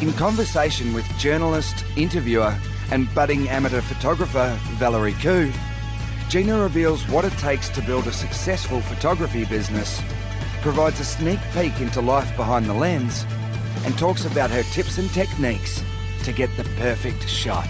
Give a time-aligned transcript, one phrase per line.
[0.00, 2.56] In conversation with journalist, interviewer,
[2.92, 5.52] and budding amateur photographer Valerie Khoo,
[6.28, 10.00] Gina reveals what it takes to build a successful photography business,
[10.62, 13.26] provides a sneak peek into life behind the lens,
[13.84, 15.82] and talks about her tips and techniques
[16.22, 17.68] to get the perfect shot.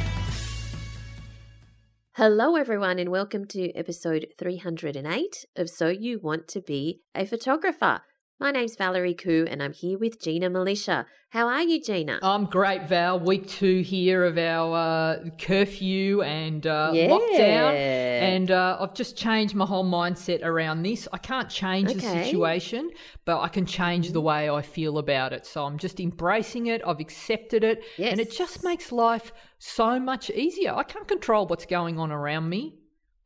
[2.13, 8.03] Hello, everyone, and welcome to episode 308 of So You Want to Be a Photographer.
[8.41, 11.07] My name's Valerie Khoo, and I'm here with Gina Milicia.
[11.31, 12.21] How are you, Gina?
[12.23, 13.19] I'm great, Val.
[13.19, 17.09] Week two here of our uh, curfew and uh, Yeah.
[17.09, 21.09] lockdown, and uh, I've just changed my whole mindset around this.
[21.13, 22.07] I can't change the Okay.
[22.07, 22.25] Mm-hmm.
[22.27, 22.91] situation,
[23.25, 25.45] but I can change the way I feel about it.
[25.45, 26.81] So I'm just embracing it.
[26.87, 30.73] I've accepted it, and it just makes life so much easier.
[30.77, 32.77] I can't control what's going on around me.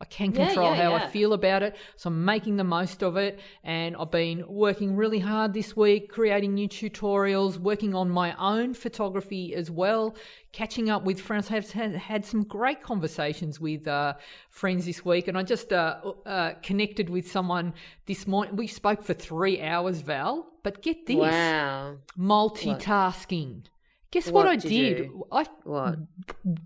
[0.02, 1.04] I can control yeah, how yeah.
[1.04, 1.76] I feel about it.
[1.94, 3.38] So I'm making the most of it.
[3.62, 8.74] And I've been working really hard this week, creating new tutorials, working on my own
[8.74, 10.16] photography as well,
[10.50, 11.52] catching up with friends.
[11.52, 14.14] I've had, some great conversations with uh,
[14.50, 15.28] friends this week.
[15.28, 17.72] And I just uh, uh, connected with someone
[18.06, 18.56] this morning.
[18.56, 20.48] We spoke for three hours, Val.
[20.64, 21.98] But get this Wow.
[22.18, 23.66] multitasking.
[24.12, 25.10] Guess what, What I did did?
[25.32, 25.98] I What?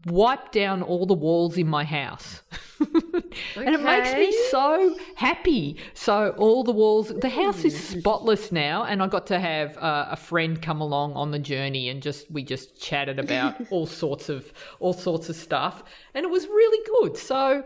[0.06, 2.42] wiped down all the walls in my house.
[2.80, 5.76] and it makes me so happy.
[5.94, 10.08] So all the walls, the house is spotless now, and I got to have uh,
[10.10, 14.28] a friend come along on the journey, and just we just chatted about all sorts
[14.28, 17.16] of all sorts of stuff, and it was really good.
[17.16, 17.62] So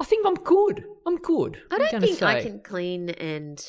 [0.00, 0.82] I think I'm good.
[1.06, 1.60] I'm good.
[1.70, 3.62] I don't think I can clean and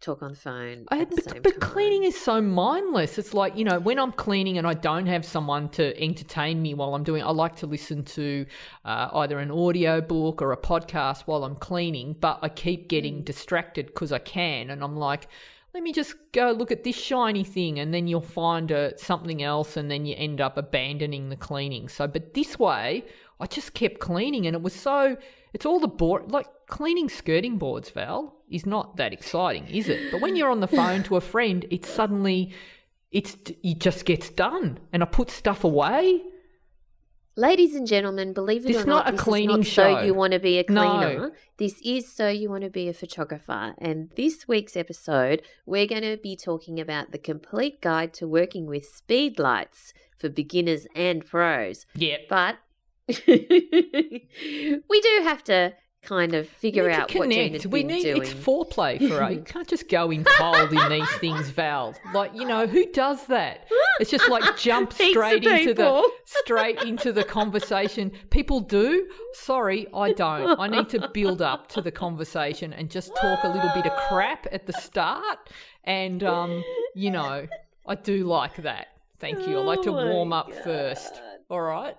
[0.00, 3.18] talk on the phone I, at the but, same but cleaning is so mindless.
[3.18, 6.74] It's like, you know, when I'm cleaning and I don't have someone to entertain me
[6.74, 8.46] while I'm doing I like to listen to
[8.84, 13.22] uh, either an audio book or a podcast while I'm cleaning, but I keep getting
[13.22, 14.70] distracted because I can.
[14.70, 15.28] And I'm like,
[15.74, 17.78] let me just go look at this shiny thing.
[17.78, 21.88] And then you'll find uh, something else and then you end up abandoning the cleaning.
[21.88, 23.04] So, but this way,
[23.40, 25.16] I just kept cleaning and it was so,
[25.52, 30.12] it's all the board, like cleaning skirting boards, Val, is not that exciting, is it?
[30.12, 32.54] But when you're on the phone to a friend, it's suddenly,
[33.10, 34.78] it's, it just gets done.
[34.92, 36.22] And I put stuff away.
[37.36, 39.94] Ladies and gentlemen, believe it This or not, not a this cleaning is not so
[39.94, 40.02] show.
[40.04, 41.18] you want to be a cleaner.
[41.18, 41.30] No.
[41.56, 43.74] This is so you want to be a photographer.
[43.78, 48.66] And this week's episode, we're going to be talking about the complete guide to working
[48.66, 51.86] with speed lights for beginners and pros.
[51.94, 52.16] Yeah.
[52.28, 52.56] But
[53.26, 54.26] we
[55.00, 57.50] do have to kind of figure out to what connect.
[57.50, 58.22] Gina's we been need doing.
[58.22, 59.32] it's foreplay for us.
[59.32, 61.94] You can't just go in cold in these things, Val.
[62.14, 63.66] Like you know who does that?
[64.00, 68.12] It's just like jump straight into the straight into the conversation.
[68.30, 69.08] People do.
[69.34, 70.58] Sorry, I don't.
[70.58, 73.92] I need to build up to the conversation and just talk a little bit of
[74.08, 75.50] crap at the start.
[75.84, 76.62] And um,
[76.94, 77.46] you know,
[77.86, 78.88] I do like that.
[79.18, 79.58] Thank you.
[79.58, 81.20] I like to Oh warm up first.
[81.50, 81.96] All right.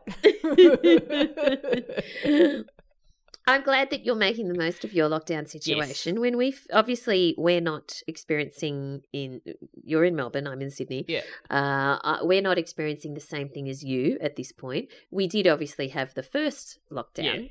[3.49, 6.19] I'm glad that you're making the most of your lockdown situation.
[6.21, 9.41] When we obviously we're not experiencing in
[9.83, 11.05] you're in Melbourne, I'm in Sydney.
[11.07, 11.21] Yeah.
[11.49, 14.89] Uh, uh, we're not experiencing the same thing as you at this point.
[15.09, 17.49] We did obviously have the first lockdown,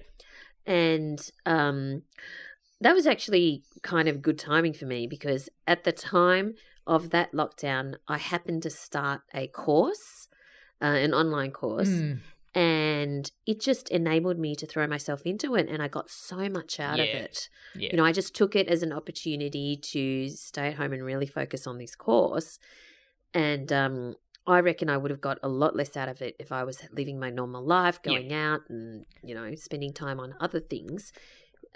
[0.67, 2.03] and um,
[2.81, 6.55] that was actually kind of good timing for me because at the time
[6.87, 10.29] of that lockdown, I happened to start a course,
[10.81, 12.21] uh, an online course Mm.
[12.55, 16.81] And it just enabled me to throw myself into it and i got so much
[16.81, 17.89] out of it Yeah.
[17.93, 21.27] you know i just took it as an opportunity to stay at home and really
[21.27, 22.59] focus on this course
[23.35, 24.15] and um
[24.47, 26.81] I reckon I would have got a lot less out of it if I was
[26.91, 28.13] living my normal life, Yeah.
[28.13, 31.13] going out and, you know, spending time on other things.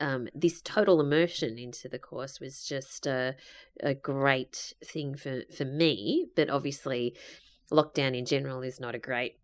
[0.01, 3.37] Um, this total immersion into the course was just a,
[3.83, 6.29] a great thing for, for me.
[6.35, 7.15] But obviously,
[7.71, 9.35] lockdown in general is not a great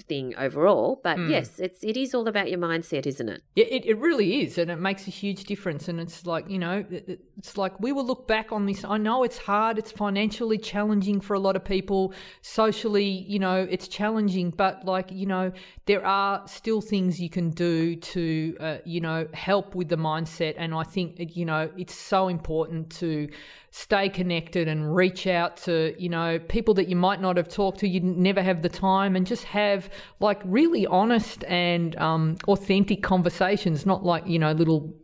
[0.00, 1.00] thing overall.
[1.02, 1.30] But Mm.
[1.30, 3.42] yes, it's it is all about your mindset, isn't it?
[3.56, 5.88] Yeah, it, it really is, and it makes a huge difference.
[5.88, 8.84] And it's like, you know, it- it- it's like we will look back on this.
[8.84, 13.66] I know it's hard, it's financially challenging for a lot of people, socially, you know,
[13.70, 15.52] it's challenging, but like, you know,
[15.86, 20.54] there are still things you can do to, uh, you know, help with the mindset.
[20.56, 23.28] And I think, you know, it's so important to
[23.74, 27.80] stay connected and reach out to, you know, people that you might not have talked
[27.80, 29.88] to, you never have the time, and just have
[30.20, 34.94] like really honest and um, authentic conversations, not like, you know, little,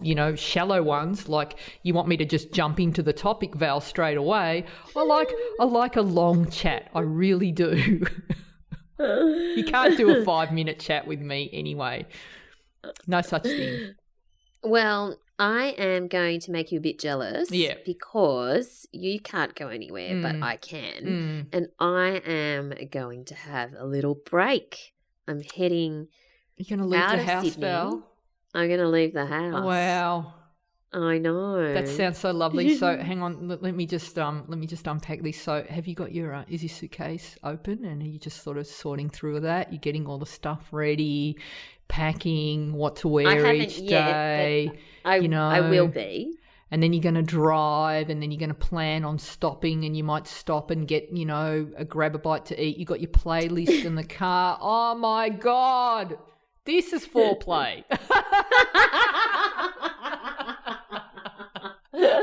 [0.00, 1.28] you know, shallow ones.
[1.28, 4.64] Like you want me to just jump into the topic, Val, straight away.
[4.96, 5.30] I like,
[5.60, 6.90] I like a long chat.
[6.94, 8.06] I really do.
[8.98, 12.06] you can't do a five minute chat with me anyway.
[13.06, 13.94] No such thing.
[14.62, 17.50] Well, I am going to make you a bit jealous.
[17.50, 17.74] Yeah.
[17.84, 20.42] Because you can't go anywhere, but Mm.
[20.42, 21.04] I can.
[21.04, 21.46] Mm.
[21.52, 24.92] And I am going to have a little break.
[25.26, 26.08] I'm heading,
[26.56, 27.62] You're gonna leave the house, Sydney.
[27.62, 28.06] Val?
[28.54, 29.64] I'm going to leave the house.
[29.64, 30.34] Wow.
[30.92, 31.74] I know.
[31.74, 32.76] That sounds so lovely.
[32.76, 35.40] So hang on, let, let me just um let me just unpack this.
[35.42, 38.58] So have you got your uh, is your suitcase open and are you just sort
[38.58, 39.72] of sorting through that?
[39.72, 41.36] You're getting all the stuff ready,
[41.88, 44.72] packing, what to wear each yet, day,
[45.04, 45.48] I, you know.
[45.48, 46.36] I will be.
[46.70, 49.96] and then you're going to drive, and then you're going to plan on stopping, and
[49.96, 52.76] you might stop and get you know a grab a bite to eat.
[52.76, 54.58] You got your playlist in the car.
[54.60, 56.18] Oh my god,
[56.64, 57.84] this is foreplay.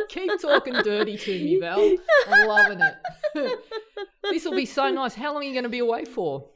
[0.09, 1.97] Keep talking dirty to me, Val.
[2.27, 3.59] I'm loving it.
[4.23, 5.15] this will be so nice.
[5.15, 6.49] How long are you going to be away for?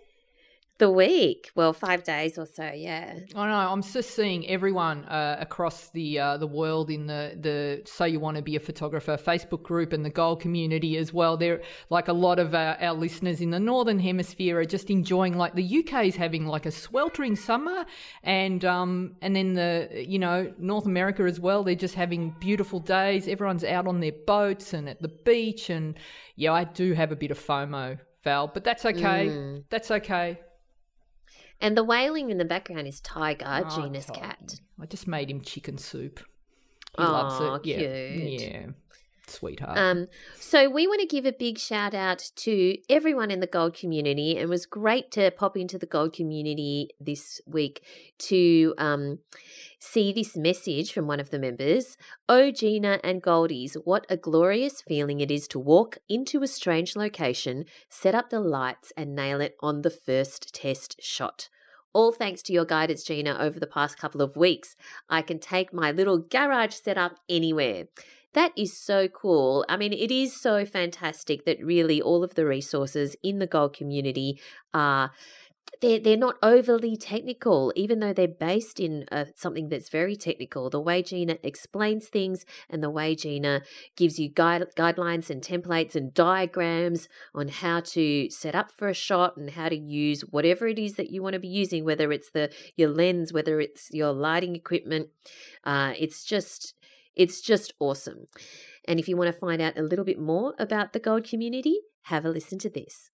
[0.77, 1.51] The week.
[1.55, 3.19] Well, five days or so, yeah.
[3.33, 3.71] I know.
[3.71, 8.19] I'm just seeing everyone uh, across the uh, the world in the the So You
[8.19, 11.37] Want to Be a Photographer Facebook group and the Gold community as well.
[11.37, 15.37] They're like a lot of uh, our listeners in the Northern Hemisphere are just enjoying.
[15.37, 17.85] Like the UK is having like a sweltering summer,
[18.23, 21.63] and um and then the you know North America as well.
[21.63, 23.29] They're just having beautiful days.
[23.29, 25.97] Everyone's out on their boats and at the beach, and
[26.35, 29.27] yeah, I do have a bit of FOMO, Val, but that's okay.
[29.29, 29.63] Mm.
[29.69, 30.37] That's okay.
[31.61, 34.19] And the wailing in the background is Tiger, ah, Oh, Gina's Tiger.
[34.19, 34.55] cat.
[34.81, 36.19] I just made him chicken soup.
[36.97, 37.69] He Aw, loves it.
[37.69, 37.77] Yeah.
[37.77, 38.41] cute.
[38.41, 38.65] Yeah.
[39.29, 39.77] Sweetheart.
[39.77, 40.07] Um,
[40.39, 44.31] so we want to give a big shout out to everyone in the Gold community.
[44.31, 47.83] And it was great to pop into the Gold community this week
[48.19, 49.19] to um,
[49.79, 51.97] see this message from one of the members.
[52.27, 56.95] Oh, Gina and Goldies, what a glorious feeling it is to walk into a strange
[56.95, 61.49] location, set up the lights, and nail it on the first test shot.
[61.93, 64.75] All thanks to your guidance, Gina, over the past couple of weeks.
[65.09, 67.85] I can take my little garage setup anywhere.
[68.35, 69.65] That is so cool.
[69.69, 73.73] I mean, it is so fantastic that really all of the resources in the gold
[73.73, 74.41] community
[74.73, 75.11] are
[75.81, 80.69] they're they're not overly technical, even though they're based in uh, something that's very technical.
[80.69, 83.61] The way Gina explains things and the way Gina
[83.95, 88.93] gives you guide, guidelines and templates and diagrams on how to set up for a
[88.93, 92.11] shot and how to use whatever it is that you want to be using, whether
[92.11, 95.07] it's the your lens, whether it's your lighting equipment.
[95.63, 96.73] Uh, it's just
[97.15, 98.27] it's just awesome.
[98.87, 101.79] And if you want to find out a little bit more about the gold community,
[102.03, 103.09] have a listen to this.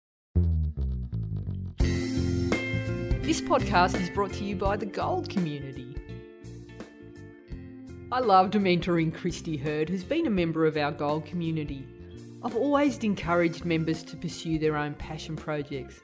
[3.22, 5.96] This podcast is brought to you by the Gold community.
[8.12, 11.88] I loved mentoring Christy Hurd, who's been a member of our Gold community.
[12.44, 16.02] I've always encouraged members to pursue their own passion projects.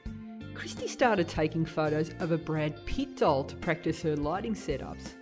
[0.54, 5.17] Christy started taking photos of a Brad Pitt doll to practice her lighting setups.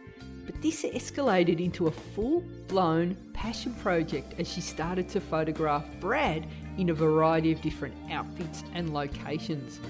[0.47, 6.47] But this escalated into a full blown passion project as she started to photograph Brad
[6.79, 9.81] in a variety of different outfits and locations.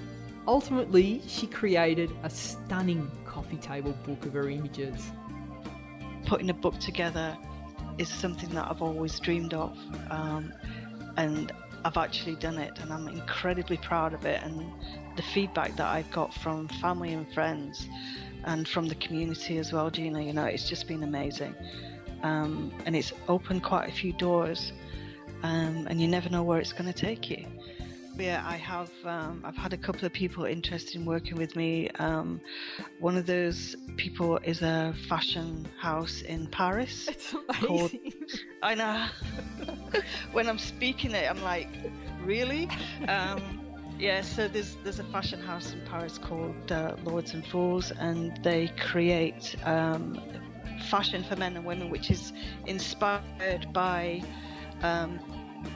[0.48, 5.10] Ultimately, she created a stunning coffee table book of her images.
[6.26, 7.36] putting a book together
[7.98, 9.78] is something that I've always dreamed of,
[10.10, 10.52] um,
[11.16, 11.52] and
[11.84, 14.42] I've actually done it, and I'm incredibly proud of it.
[14.42, 14.66] And
[15.16, 17.88] the feedback that I've got from family and friends,
[18.46, 21.54] and from the community as well, Gina, you know, it's just been amazing,
[22.22, 24.72] um, and it's opened quite a few doors,
[25.42, 27.44] um, and you never know where it's going to take you.
[28.18, 28.90] Yeah, I have.
[29.04, 31.90] Um, I've had a couple of people interested in working with me.
[31.98, 32.40] Um,
[32.98, 37.08] one of those people is a fashion house in Paris.
[37.10, 37.32] It's
[37.66, 38.12] Called- amazing.
[38.62, 39.06] I know.
[40.32, 41.68] when I'm speaking it, I'm like,
[42.24, 42.70] really?
[43.98, 44.20] Yeah.
[44.20, 48.68] So there's there's a fashion house in Paris called uh, Lords and Fools, and they
[48.78, 50.20] create um,
[50.90, 52.32] fashion for men and women, which is
[52.66, 54.22] inspired by
[54.82, 55.18] um,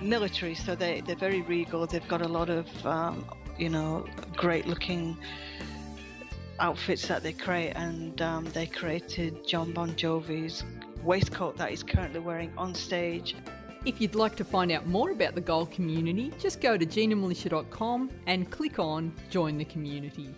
[0.03, 0.55] military.
[0.55, 1.87] So they they're very regal.
[1.87, 3.25] They've got a lot of um,
[3.59, 5.17] you know great looking
[6.59, 10.62] outfits that they create, and um, they created John Bon Jovi's
[11.03, 13.35] waistcoat that he's currently wearing on stage.
[13.87, 18.10] If you'd like to find out more about the Gold community, just go to ginamilicia.com
[18.26, 20.34] and click on Join the Community.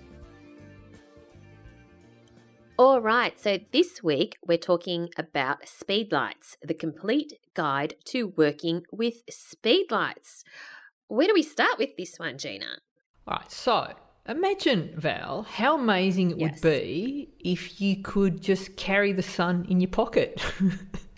[2.78, 8.82] All right, so this week we're talking about speed lights, the complete guide to working
[8.92, 10.44] with speed lights.
[11.08, 12.78] Where do we start with this one, Gina?
[13.26, 13.92] All right, so
[14.28, 16.52] imagine, Val, how amazing it Yes.
[16.54, 20.40] would be if you could just carry the sun in your pocket.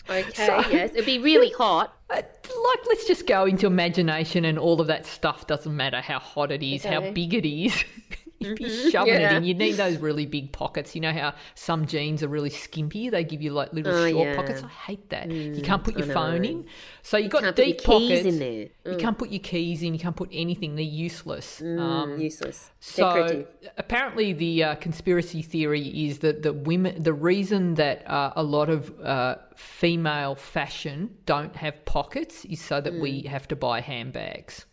[0.07, 1.94] Okay, So- yes, it'd be really hot.
[2.09, 6.19] Uh, like, let's just go into imagination and all of that stuff doesn't matter how
[6.19, 7.83] hot it is, how big it is.
[8.55, 9.33] Be shoving yeah.
[9.33, 9.43] it in.
[9.45, 10.93] You need those really big pockets.
[10.93, 13.09] You know how some jeans are really skimpy?
[13.09, 14.35] They give you like little Oh, short yeah.
[14.35, 14.61] pockets.
[14.63, 15.31] I hate that.
[15.31, 16.65] you can't put your phone in.
[17.01, 18.25] So you've got Can't put your deep keys pockets.
[18.25, 18.67] in there.
[18.93, 19.93] You can't put your keys in.
[19.93, 20.75] You can't put anything.
[20.75, 21.61] They're useless.
[21.61, 21.67] Um,
[22.15, 22.71] Mm, useless.
[22.79, 23.47] so Decorative.
[23.77, 28.69] apparently, the uh, conspiracy theory is that the women, the reason that uh, a lot
[28.69, 33.27] of uh, female fashion don't have pockets is so that we Mm.
[33.27, 34.65] have to buy handbags.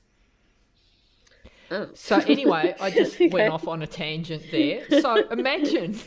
[1.72, 1.88] Oh.
[1.94, 4.84] So anyway, I just went off on a tangent there.
[5.00, 5.98] So imagine.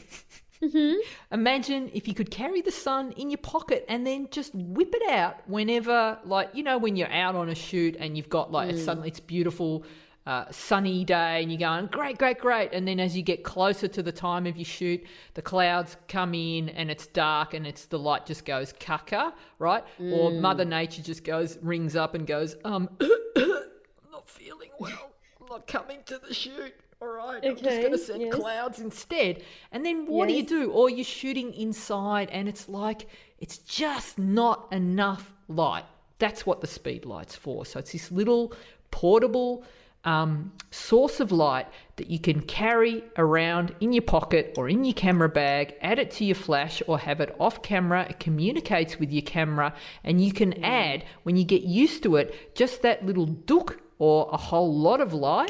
[0.61, 0.93] Mm-hmm.
[1.33, 5.09] Imagine if you could carry the sun in your pocket and then just whip it
[5.11, 8.69] out whenever, like, you know, when you're out on a shoot and you've got like,
[8.73, 8.85] Mm.
[8.85, 9.83] suddenly it's beautiful,
[10.25, 12.71] uh, sunny day and you're going, great, great, great.
[12.73, 15.03] And then as you get closer to the time of your shoot,
[15.35, 19.83] the clouds come in and it's dark and it's the light just goes caca, right?
[19.99, 20.39] Or Mm.
[20.39, 23.09] Mother Nature just goes, rings up and goes, um, I'm
[24.11, 25.11] not feeling well.
[25.45, 26.73] I'm not coming to the shoot.
[27.01, 28.33] All right, I'm just going to send yes.
[28.33, 29.43] clouds instead.
[29.71, 30.71] And then what do you do?
[30.71, 35.83] Or you're shooting inside and it's like, it's just not enough light.
[36.17, 37.65] That's what the speed light's for.
[37.65, 38.53] So it's this little
[38.89, 39.65] portable
[40.05, 44.93] um, source of light that you can carry around in your pocket or in your
[44.93, 48.07] camera bag, add it to your flash or have it off camera.
[48.09, 49.73] It communicates with your camera,
[50.03, 54.29] and you can add, when you get used to it, just that little dook or
[54.31, 55.47] a whole lot of light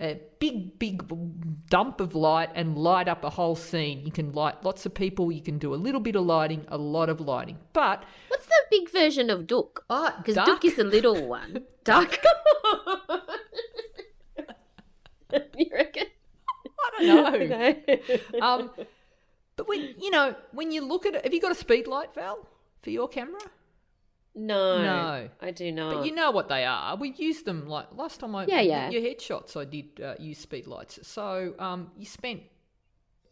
[0.00, 1.02] a big, big
[1.70, 4.04] dump of light and light up a whole scene.
[4.04, 5.30] You can light lots of people.
[5.30, 7.58] You can do a little bit of lighting, a lot of lighting.
[7.72, 9.84] But What's the big version of Duck?
[9.88, 11.62] ah, Because duck, Duck is the little one.
[11.84, 12.18] Duck.
[15.56, 16.06] you reckon?
[16.78, 17.24] I don't know.
[17.44, 18.20] Okay.
[18.40, 18.70] um,
[19.56, 22.14] but when you know when you look at it, have you got a speed light,
[22.14, 22.46] Val,
[22.82, 23.40] for your camera?
[24.34, 24.82] No.
[24.82, 25.28] No.
[25.40, 25.94] I do not.
[25.94, 26.96] But you know what they are.
[26.96, 28.90] We used them like last time I Yeah, yeah.
[28.90, 29.56] your headshots.
[29.56, 30.98] I did uh, use speed lights.
[31.06, 32.42] So um, you spent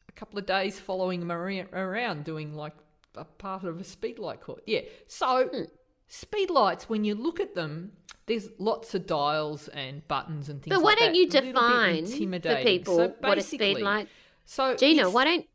[0.09, 2.75] a couple of days following them ar- around doing like
[3.17, 4.63] a part of a speed light course.
[4.67, 4.83] Yeah.
[5.07, 5.63] So Hmm.
[6.09, 7.93] speed lights, when you look at them,
[8.27, 10.75] there's lots of dials and buttons and things.
[10.77, 11.19] but why like don't that.
[11.19, 14.09] you A little bit define for people So what a speed basically- light?
[14.45, 15.47] So Gina, why don't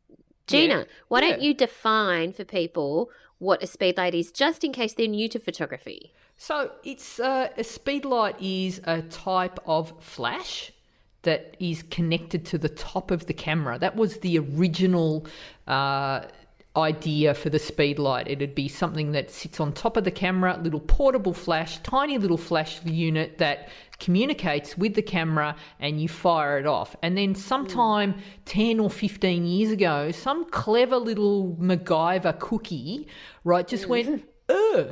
[0.46, 0.78] Gina?
[0.78, 1.48] Yeah, Why don't yeah.
[1.48, 5.38] you define for people what a speed light is, just in case they're new to
[5.38, 6.12] photography?
[6.36, 10.72] So it's uh, a speed light is a type of flash
[11.22, 13.78] that is connected to the top of the camera.
[13.78, 15.26] That was the original
[15.66, 16.22] uh,
[16.78, 18.28] idea for the speed light.
[18.28, 22.38] It'd be something that sits on top of the camera, little portable flash, tiny little
[22.38, 23.68] flash unit that
[23.98, 26.94] communicates with the camera and you fire it off.
[27.02, 28.14] And then sometime
[28.46, 33.08] 10 or 15 years ago, some clever little MacGyver cookie,
[33.44, 34.84] right, just went, uh,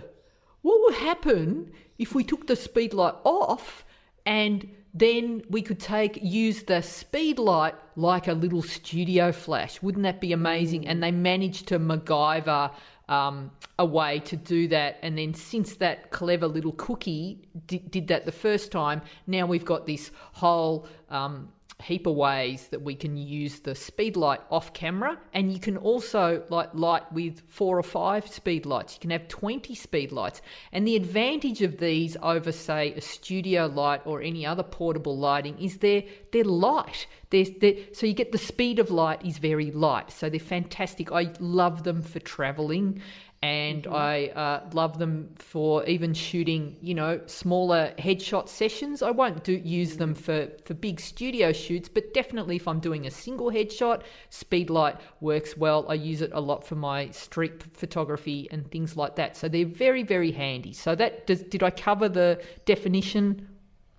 [0.62, 3.84] what would happen if we took the speed light off
[4.26, 9.82] and then we could take use the speed light like a little studio flash.
[9.82, 10.88] Wouldn't that be amazing?
[10.88, 12.72] And they managed to MacGyver
[13.08, 14.98] um, a way to do that.
[15.02, 19.66] And then since that clever little cookie did, did that the first time now we've
[19.66, 24.72] got this whole um, heap of ways that we can use the speed light off
[24.72, 25.18] camera.
[25.34, 28.94] And you can also like light with four or five speed lights.
[28.94, 30.40] You can have 20 speed lights.
[30.72, 35.58] And the advantage of these over say a studio light or any other portable lighting
[35.60, 37.06] is they're they're light.
[37.30, 40.10] There's they're, so you get the speed of light is very light.
[40.10, 41.12] So they're fantastic.
[41.12, 43.02] I love them for traveling
[43.42, 49.02] and I uh, love them for even shooting, you know, smaller headshot sessions.
[49.02, 53.06] I won't do use them for for big studio shoots, but definitely if I'm doing
[53.06, 55.86] a single headshot, Speedlight works well.
[55.88, 59.36] I use it a lot for my street photography and things like that.
[59.36, 60.72] So they're very very handy.
[60.72, 63.46] So that does, did I cover the definition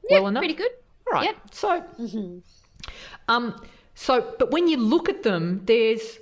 [0.10, 0.42] well enough?
[0.42, 0.72] Pretty good.
[1.08, 1.26] All right.
[1.26, 1.36] Yep.
[1.54, 1.86] So,
[3.28, 3.62] um,
[3.94, 6.18] so but when you look at them, there's,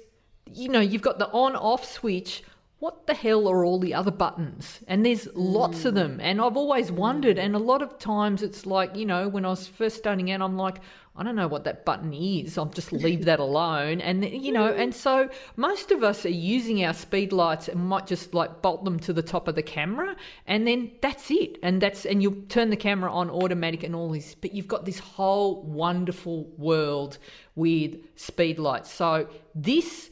[0.52, 2.44] you know, you've got the on-off switch.
[2.80, 4.82] What the hell are all the other buttons?
[4.88, 6.20] And there's lots of them.
[6.20, 7.40] And I've always wondered.
[7.40, 10.42] And a lot of times it's like, you know, when I was first starting out,
[10.42, 10.82] I'm like,
[11.16, 12.58] I don't know what that button is.
[12.58, 14.02] I'll just leave that alone.
[14.02, 14.78] And, you know, mm.
[14.78, 18.84] and so most of us are using our speed lights and might just like bolt
[18.84, 20.18] them to the top of the camera.
[20.46, 21.58] And then that's it.
[21.64, 24.36] And that's, and you'll turn the camera on automatic and all this.
[24.36, 27.20] But you've got this whole wonderful world
[27.56, 28.92] with speed lights.
[28.92, 30.12] So this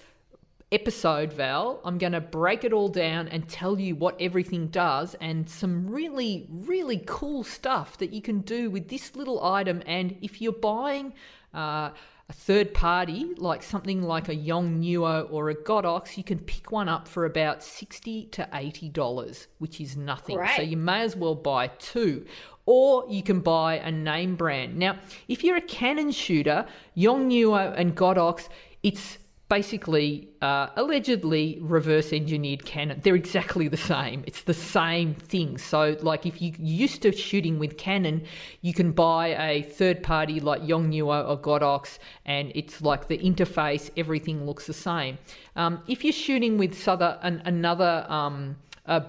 [0.73, 5.15] episode, Val, I'm going to break it all down and tell you what everything does
[5.21, 9.83] and some really, really cool stuff that you can do with this little item.
[9.85, 11.13] And if you're buying
[11.53, 11.91] uh,
[12.29, 16.89] a third party, like something like a Yongnuo or a Godox, you can pick one
[16.89, 20.37] up for about sixty to eighty dollars, which is nothing.
[20.37, 20.55] Right.
[20.55, 22.25] So you may as well buy two.
[22.65, 24.77] Or you can buy a name brand.
[24.77, 26.65] Now, if you're a Canon shooter,
[26.95, 28.47] Yongnuo and Godox,
[28.83, 29.17] it's
[29.57, 32.99] basically uh, allegedly reverse engineered Canon.
[33.03, 34.23] They're exactly the same.
[34.25, 35.59] It's the same thing.
[35.59, 38.25] So, like, if you used to shooting with Canon,
[38.61, 43.91] you can buy a third party like Yongnuo or Godox, and it's like the interface,
[43.95, 45.19] everything looks the same.
[45.55, 48.55] Um, if you're shooting with an, another um,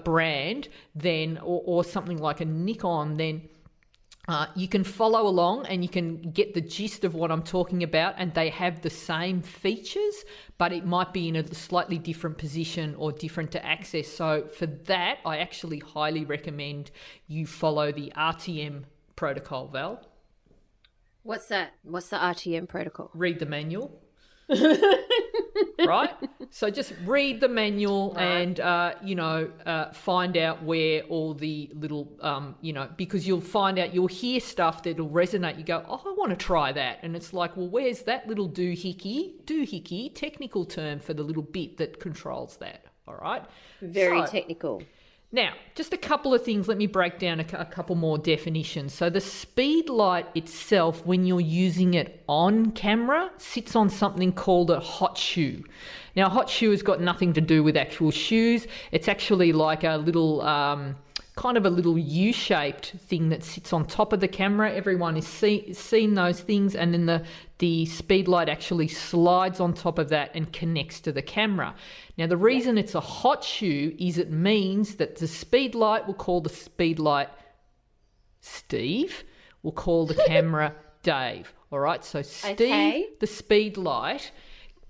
[0.03, 3.41] brand, then or, or something like a Nikon, then
[4.27, 7.83] uh, you can follow along and you can get the gist of what I'm talking
[7.83, 10.15] about, and they have the same features,
[10.57, 14.07] but it might be in a slightly different position or different to access.
[14.07, 16.91] So, for that, I actually highly recommend
[17.27, 18.83] you follow the RTM
[19.15, 20.01] protocol, Val.
[21.23, 21.73] What's that?
[21.83, 23.11] What's the RTM protocol?
[23.13, 24.01] Read the manual.
[25.85, 26.11] right?
[26.49, 28.23] So just read the manual Right.
[28.41, 33.27] and uh, you know uh, find out where all the little um, you know because
[33.27, 35.57] you'll find out you'll hear stuff that'll resonate.
[35.57, 38.49] You go, oh, I want to try that, and it's like, well, where's that little
[38.49, 39.41] doohickey?
[39.45, 42.85] Doohickey, technical term for the little bit that controls that.
[43.07, 43.43] All right.
[43.81, 44.83] Very So- technical.
[45.35, 46.67] Now, just a couple of things.
[46.67, 48.93] Let me break down a, couple more definitions.
[48.93, 54.71] So, the speed light itself, when you're using it on camera, sits on something called
[54.71, 55.63] a hot shoe.
[56.15, 58.65] Now, a hot shoe has got nothing to do with actual shoes.
[58.93, 60.95] It's actually like a little, um,
[61.35, 64.71] kind of a little U-shaped thing that sits on top of the camera.
[64.73, 67.23] Everyone has see, seen those things, and then the
[67.57, 71.73] the speed light actually slides on top of that and connects to the camera.
[72.17, 76.15] Now, the reason it's a hot shoe is it means that the speed light will
[76.15, 77.29] call the speed light
[78.41, 79.23] Steve,
[79.63, 80.73] will call the camera
[81.03, 81.53] Dave.
[81.71, 83.07] All right, so Steve, Okay.
[83.19, 84.31] the speed light,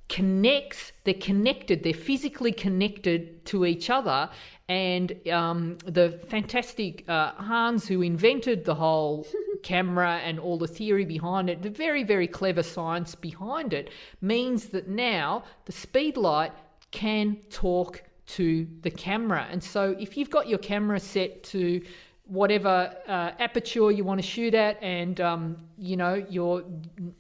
[0.08, 4.30] connects, they're connected, they're physically connected to each other.
[4.68, 9.28] And um, the fantastic uh, Hans, who invented the whole
[9.64, 13.90] camera and all the theory behind it, the very, very clever science behind it,
[14.22, 16.52] means that now the speed light
[16.92, 19.48] can talk to the camera.
[19.52, 21.82] And so if you've got your camera set to
[22.28, 26.64] whatever uh, aperture you want to shoot at and um, you know your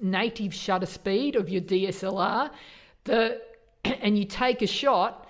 [0.02, 2.50] native shutter speed of your DSLR
[3.04, 3.42] the
[3.84, 5.26] and you take a shot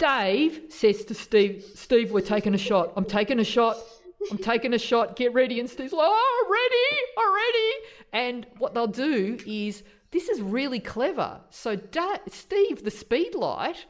[0.00, 2.94] Dave says to Steve Steve we're taking a shot.
[2.96, 3.76] I'm taking a shot.
[4.30, 5.14] I'm taking a shot.
[5.14, 5.60] Get ready.
[5.60, 7.72] And Steve's like oh ready already.
[8.12, 11.38] And what they'll do is this is really clever.
[11.50, 13.84] So da- Steve the speed light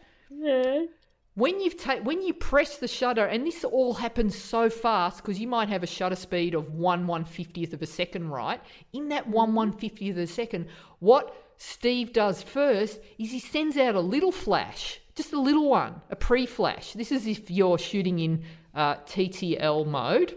[1.34, 5.38] when you've ta- when you press the shutter, and this all happens so fast because
[5.38, 8.60] you might have a shutter speed of one one fiftieth of a second, right?
[8.92, 10.66] In that one one fiftieth of a second,
[10.98, 16.00] what Steve does first is he sends out a little flash, just a little one,
[16.10, 16.94] a pre-flash.
[16.94, 18.42] This is if you're shooting in
[18.74, 20.36] uh, TTL mode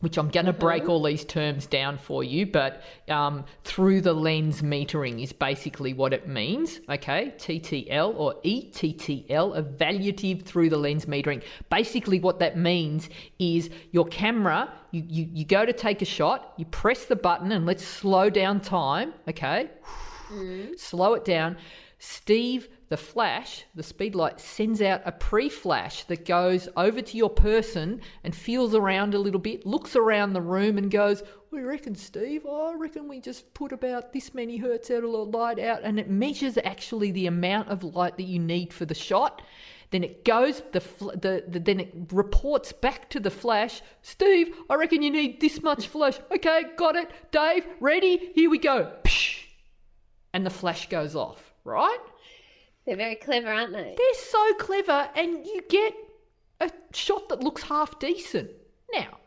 [0.00, 4.12] which I'm going to break all these terms down for you, but um, through the
[4.12, 6.80] lens metering is basically what it means.
[6.88, 11.42] Okay, TTL or E ETTL, evaluative through the lens metering.
[11.68, 13.08] Basically, what that means
[13.38, 17.52] is your camera, you, you, you go to take a shot, you press the button,
[17.52, 19.12] and let's slow down time.
[19.28, 19.70] Okay,
[20.76, 21.56] slow it down.
[21.98, 27.16] Steve, the flash, the speed light, sends out a pre flash that goes over to
[27.16, 31.22] your person and feels around a little bit, looks around the room and goes,
[31.52, 32.44] We reckon, Steve?
[32.44, 35.82] I reckon we just put about this many hertz out of light out.
[35.84, 39.40] And it measures actually the amount of light that you need for the shot.
[39.92, 43.82] Then it goes, the, the, the then it reports back to the flash.
[44.02, 46.18] Steve, I reckon you need this much flash.
[46.32, 47.08] Okay, got it.
[47.30, 48.32] Dave, ready?
[48.34, 48.92] Here we go.
[50.34, 51.98] And the flash goes off, right?
[52.86, 53.94] They're very clever, aren't they?
[53.96, 55.94] They're so clever, and you get
[56.60, 58.50] a shot that looks half decent.
[58.92, 59.18] Now,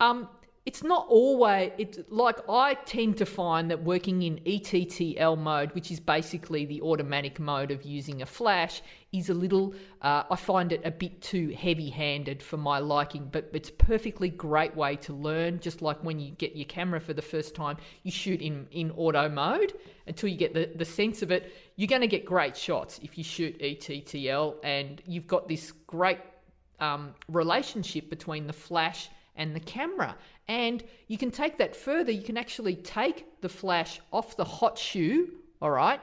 [0.00, 0.28] um,
[0.66, 5.90] it's not always it's like I tend to find that working in ETTL mode, which
[5.90, 8.80] is basically the automatic mode of using a flash,
[9.12, 9.74] is a little.
[10.00, 14.30] Uh, I find it a bit too heavy-handed for my liking, but it's a perfectly
[14.30, 15.60] great way to learn.
[15.60, 18.90] Just like when you get your camera for the first time, you shoot in in
[18.92, 19.74] auto mode
[20.06, 21.52] until you get the the sense of it.
[21.76, 26.20] You're going to get great shots if you shoot ETTL, and you've got this great
[26.80, 30.16] um, relationship between the flash and the camera.
[30.48, 32.12] And you can take that further.
[32.12, 36.00] You can actually take the flash off the hot shoe, all right,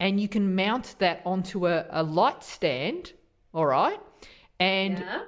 [0.00, 3.12] and you can mount that onto a, a light stand,
[3.52, 4.00] all right?
[4.58, 5.22] And Yeah.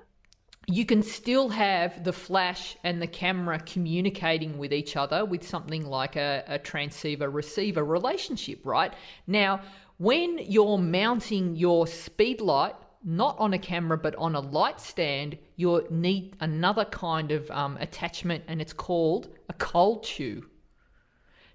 [0.66, 5.87] you can still have the flash and the camera communicating with each other with something
[5.87, 8.92] like a, a transceiver receiver relationship, right?
[9.27, 9.61] Now,
[9.99, 12.75] when you're mounting your speed light,
[13.07, 17.79] not on a camera but on a light stand, you need another kind of um,
[17.79, 20.45] attachment and it's called a cold shoe.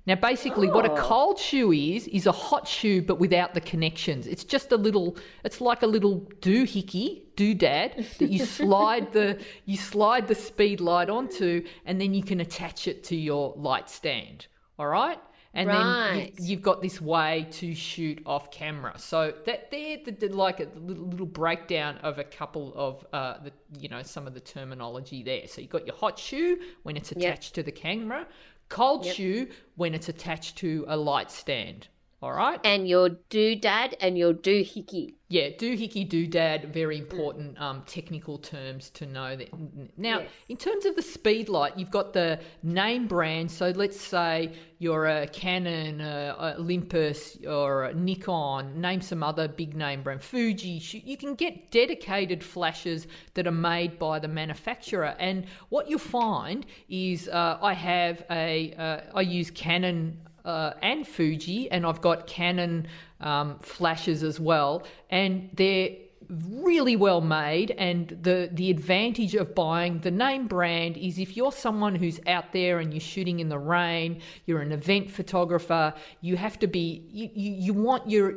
[0.08, 0.96] Now, basically, what a Oh.
[0.96, 4.26] cold shoe is, is a hot shoe but without the connections.
[4.26, 9.78] It's just a little, it's like a little doohickey, doodad that you slide the you
[9.78, 14.48] slide the speed light onto, and then you can attach it to your light stand.
[14.80, 15.20] All right.
[15.54, 16.34] And then Right.
[16.38, 18.94] you've, you've got this way to shoot off camera.
[18.98, 23.52] So that they're the, the, like a little, breakdown of a couple of uh, the
[23.80, 25.48] you know some of the terminology there.
[25.48, 28.28] So you've got your hot shoe when it's attached to the camera,
[28.70, 29.16] cold Yep.
[29.16, 31.90] shoe when it's attached to a light stand.
[32.22, 32.60] All right.
[32.64, 35.16] And your doodad and your doohickey.
[35.28, 39.36] Yeah, doohickey, doodad, very important um, technical terms to know.
[39.38, 39.50] That
[39.98, 40.30] now, Yes.
[40.50, 43.50] in terms of the speed light, you've got the name brand.
[43.50, 48.80] So let's say you're a Canon, a, a Olympus, or a Nikon.
[48.80, 50.82] Name some other big name brand, Fuji.
[51.04, 55.16] You can get dedicated flashes that are made by the manufacturer.
[55.18, 61.08] And what you'll find is, uh, I have a, uh, I use Canon uh, and
[61.08, 62.88] Fuji, and I've got Canon
[63.20, 65.90] um, flashes as well, and they're
[66.32, 67.72] really well made.
[67.72, 72.54] And the the advantage of buying the name brand is if you're someone who's out
[72.54, 77.06] there and you're shooting in the rain, you're an event photographer, you have to be
[77.10, 78.36] you you, you want your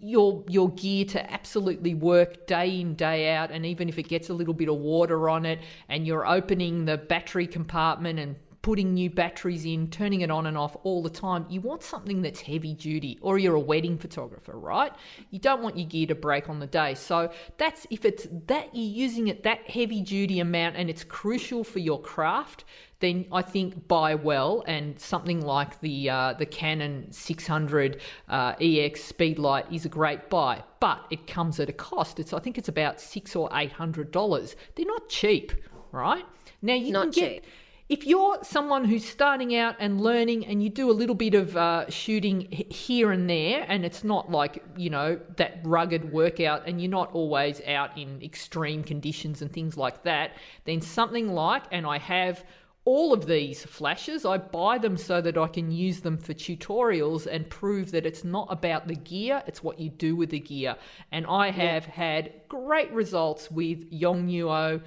[0.00, 4.28] your your gear to absolutely work day in day out and even if it gets
[4.28, 8.94] a little bit of water on it and you're opening the battery compartment and putting
[8.94, 11.46] new batteries in, turning it on and off all the time.
[11.48, 14.92] You want something that's heavy duty, or you're a wedding photographer, right?
[15.30, 16.94] You don't want your gear to break on the day.
[16.94, 21.62] So that's if it's that you're using it that heavy duty amount and it's crucial
[21.62, 22.64] for your craft.
[22.98, 29.12] Then I think buy well, and something like the uh, the Canon 600 uh, EX
[29.12, 32.18] Speedlight is a great buy, but it comes at a cost.
[32.18, 34.56] It's I think it's about six or eight hundred dollars.
[34.74, 35.52] They're not cheap,
[35.92, 36.24] right?
[36.62, 37.46] Now you Not can get cheap.
[37.88, 41.56] If you're someone who's starting out and learning and you do a little bit of
[41.56, 46.80] uh, shooting here and there and it's not like you know that rugged workout and
[46.80, 50.32] you're not always out in extreme conditions and things like that
[50.64, 52.44] then something like and i have
[52.84, 57.26] all of these flashes i buy them so that i can use them for tutorials
[57.26, 60.74] and prove that it's not about the gear it's what you do with the gear
[61.12, 64.80] and i have had great results with yongnuo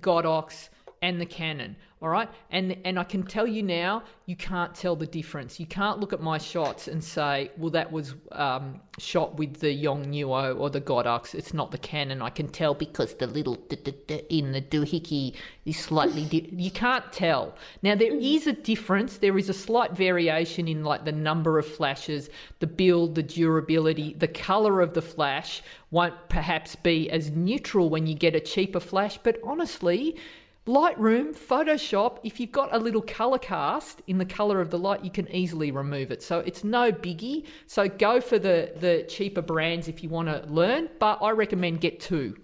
[0.00, 0.68] godox
[1.02, 1.76] and the Canon.
[2.02, 5.60] All right, and and I can tell you now, you can't tell the difference.
[5.60, 9.84] You can't look at my shots and say, well, that was um, shot with the
[9.84, 11.32] Yongnuo or the Godox.
[11.32, 12.20] It's not the Canon.
[12.20, 16.24] I can tell because the little d- d- d- in the doohickey is slightly.
[16.24, 17.54] Di- you can't tell.
[17.84, 19.18] Now there is a difference.
[19.18, 24.14] There is a slight variation in like the number of flashes, the build, the durability,
[24.14, 25.62] the color of the flash
[25.92, 29.18] won't perhaps be as neutral when you get a cheaper flash.
[29.22, 30.16] But honestly.
[30.66, 35.04] Lightroom, Photoshop, if you've got a little color cast in the color of the light,
[35.04, 36.22] you can easily remove it.
[36.22, 37.46] So it's no biggie.
[37.66, 41.80] So go for the, the cheaper brands if you want to learn, but I recommend
[41.80, 42.36] get two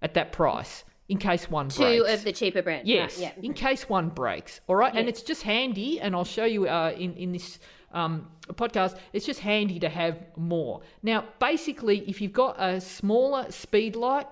[0.00, 2.12] at that price in case one Two breaks.
[2.14, 2.88] of the cheaper brands.
[2.88, 3.44] Yes, Right, yeah.
[3.46, 4.62] in case one breaks.
[4.66, 7.58] All right, and it's just handy, and I'll show you uh, in in this
[7.92, 8.96] um, podcast.
[9.12, 10.80] It's just handy to have more.
[11.02, 14.26] Now, basically, if you've got a smaller speed light,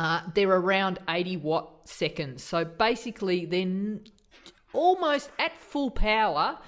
[0.00, 2.42] uh, they're around 80 watt seconds.
[2.42, 3.98] So basically, they're
[4.72, 6.58] almost at full power.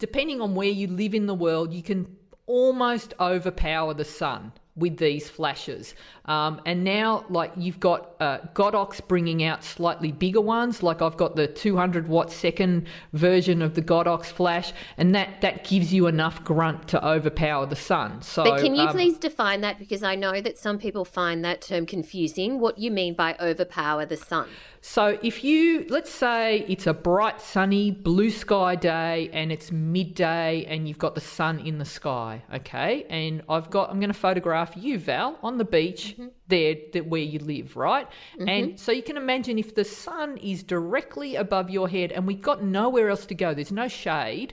[0.00, 4.96] Depending on where you live in the world, you can almost overpower the sun with
[4.96, 5.94] these flashes.
[6.24, 10.82] Um, and now, like you've got uh, Godox bringing out slightly bigger ones.
[10.82, 15.64] Like I've got the 200 watt second version of the Godox flash, and that that
[15.64, 18.22] gives you enough grunt to overpower the sun.
[18.22, 19.78] So, But can you um, please define that?
[19.78, 22.58] Because I know that some people find that term confusing.
[22.58, 24.48] What you mean by overpower the sun?
[24.86, 30.66] So if you let's say it's a bright sunny blue sky day and it's midday
[30.68, 33.06] and you've got the sun in the sky, okay?
[33.08, 36.28] And I've got I'm going to photograph you Val on the beach mm-hmm.
[36.48, 38.06] there that where you live, right?
[38.38, 38.76] And mm-hmm.
[38.76, 42.62] so you can imagine if the sun is directly above your head and we've got
[42.62, 44.52] nowhere else to go, there's no shade,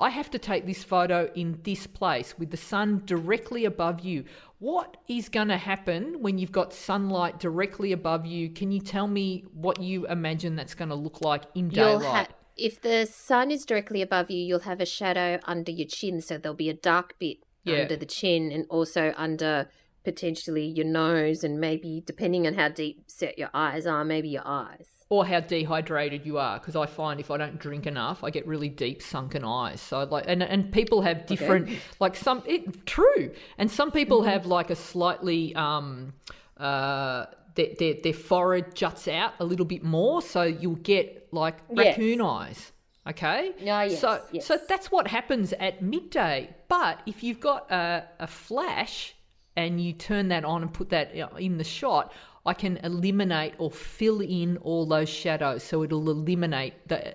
[0.00, 4.24] I have to take this photo in this place with the sun directly above you.
[4.60, 8.50] What is going to happen when you've got sunlight directly above you?
[8.50, 12.04] Can you tell me what you imagine that's going to look like in daylight?
[12.28, 16.20] ha- if the sun is directly above you, you'll have a shadow under your chin,
[16.20, 17.80] so there'll be a dark bit Yeah.
[17.82, 19.70] under the chin and also under
[20.04, 24.46] potentially your nose and maybe depending on how deep set your eyes are, maybe your
[24.46, 24.99] eyes.
[25.10, 28.46] Or how dehydrated you are because i find if i don't drink enough i get
[28.46, 31.68] really deep sunken eyes so like and, and people have different
[31.98, 34.30] like some it true and some people Mm-hmm.
[34.30, 36.12] have like a slightly um
[36.56, 41.56] uh their, their, their forehead juts out a little bit more so you'll get like
[41.68, 41.96] Yes.
[41.98, 42.72] raccoon eyes
[43.08, 44.46] okay Ah, yes, so yes.
[44.46, 49.14] so that's what happens at midday but if you've got a, a flash
[49.56, 52.12] and you turn that on and put that in the shot,
[52.46, 55.62] I can eliminate or fill in all those shadows.
[55.62, 57.14] So it'll eliminate the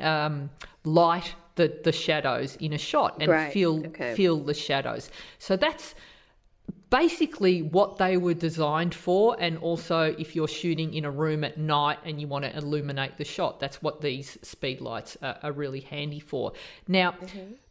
[0.00, 0.50] um,
[0.84, 4.14] light the, the shadows in a shot and Great, fill okay.
[4.14, 5.10] fill the shadows.
[5.38, 5.94] So that's
[6.90, 11.58] basically what they were designed for and also if you're shooting in a room at
[11.58, 15.50] night and you want to illuminate the shot that's what these speed lights are, are
[15.50, 16.52] really handy for
[16.86, 17.12] now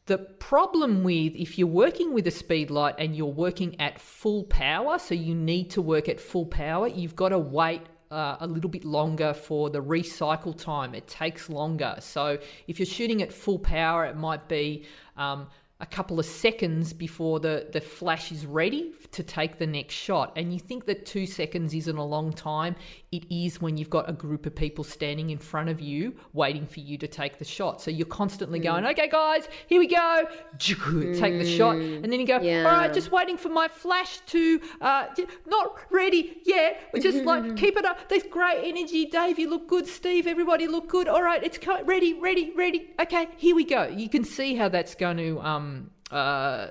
[0.06, 4.44] the problem with if you're working with a speed light and you're working at full
[4.44, 7.82] power so you need to work at full power you've got to wait
[8.13, 10.94] uh, a little bit longer for the recycle time.
[10.94, 11.96] It takes longer.
[12.00, 12.38] So
[12.68, 14.86] if you're shooting at full power, it might be
[15.18, 15.48] um,
[15.80, 20.32] a couple of seconds before the, the flash is ready to take the next shot.
[20.38, 22.76] And you think that two seconds isn't a long time.
[23.12, 26.66] It is when you've got a group of people standing in front of you waiting
[26.66, 27.82] for you to take the shot.
[27.82, 30.24] So you're constantly going, okay, guys, here we go.
[30.58, 31.76] Take the shot.
[31.76, 32.60] And then you go, Yeah.
[32.66, 35.08] all right, just waiting for my flash to, uh,
[35.48, 36.82] not ready yet.
[36.94, 38.08] We're just like, keep it up.
[38.10, 39.06] There's great energy.
[39.08, 39.88] Dave, you look good.
[39.88, 41.08] Steve, everybody look good.
[41.10, 42.92] All right, it's ready, ready, ready.
[43.02, 43.88] Okay, here we go.
[43.88, 45.73] You can see how that's going to, um,
[46.12, 46.68] uh,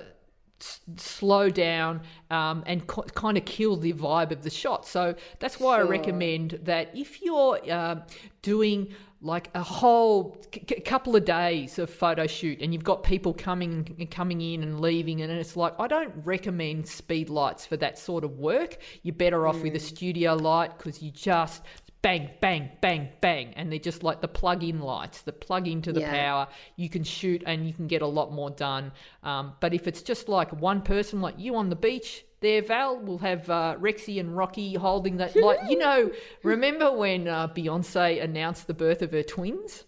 [0.61, 4.85] s- slow down um, and co- kind of kill the vibe of the shot.
[4.87, 7.95] So that's why I recommend that if you're uh,
[8.41, 13.33] doing like a whole c- couple of days of photo shoot and you've got people
[13.33, 17.97] coming coming in and leaving and it's like I don't recommend speed lights for that
[17.97, 18.77] sort of work.
[19.01, 21.63] You're better off with a studio light because you just
[22.03, 26.01] bang bang bang bang and they're just like the plug-in lights that plug into the
[26.01, 26.11] Yeah.
[26.11, 26.47] power.
[26.75, 28.91] You can shoot and you can get a lot more done.
[29.23, 32.99] Um, but if it's just like one person like you on the beach there val
[32.99, 35.59] we'll have uh, rexy and rocky holding that light.
[35.69, 36.11] You know
[36.43, 39.85] remember when uh, beyonce announced the birth of her twins?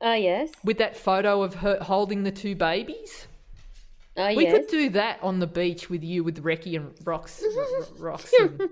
[0.00, 0.52] Oh, yes.
[0.64, 3.26] with that photo of her holding the two babies
[4.18, 4.52] Oh, we yes.
[4.52, 7.40] could do that on the beach with you with Recky and Rox,
[7.98, 8.68] Rox and,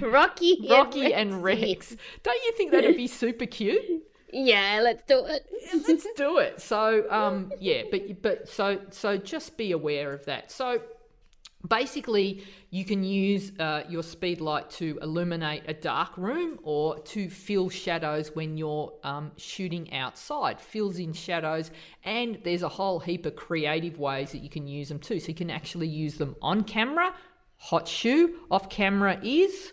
[0.00, 0.58] Rocky.
[0.60, 1.68] and Rocky and Rexy.
[1.68, 1.96] Rex.
[2.22, 3.82] Don't you think that'd be super cute?
[4.32, 5.46] Yeah, let's do it.
[5.88, 6.60] let's do it.
[6.60, 10.52] So um yeah, but but so so just be aware of that.
[10.52, 10.80] So
[11.68, 17.30] basically you can use uh, your speed light to illuminate a dark room or to
[17.30, 20.60] fill shadows when you're um, shooting outside.
[20.60, 21.70] Fills in shadows
[22.04, 25.20] and there's a whole heap of creative ways that you can use them too.
[25.20, 27.14] So you can actually use them on camera.
[27.58, 29.72] Hot shoe off camera is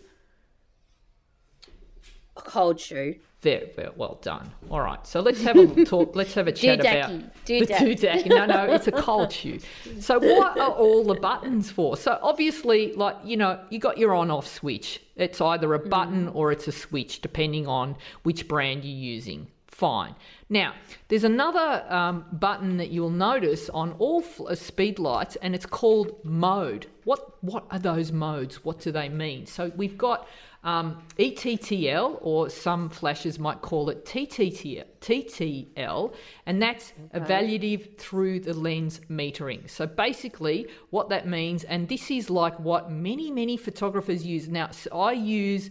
[2.36, 3.16] A cold shoe.
[3.44, 4.50] Very, very well done.
[4.70, 6.16] All right, so let's have a talk.
[6.16, 7.98] Let's have a chat about Doodacky, the doodack.
[7.98, 8.28] doodacky.
[8.30, 9.58] No, no, it's a cold shoe.
[10.00, 11.96] So what are all the buttons for?
[11.98, 15.02] So obviously, like you know, you got your on-off switch.
[15.16, 19.46] It's either a button or it's a switch, depending on which brand you're using.
[19.68, 20.14] Fine.
[20.48, 20.72] Now,
[21.08, 25.66] there's another um, button that you'll notice on all f- uh, speed lights, and it's
[25.66, 26.86] called mode.
[27.04, 28.64] What what are those modes?
[28.64, 29.46] What do they mean?
[29.46, 30.28] So we've got
[30.64, 36.14] um, ETTL, or some flashes might call it TTTL, TTL,
[36.46, 39.68] and that's evaluative through the lens metering.
[39.68, 44.48] So basically, what that means, and this is like what many, many photographers use.
[44.48, 45.70] Now, I use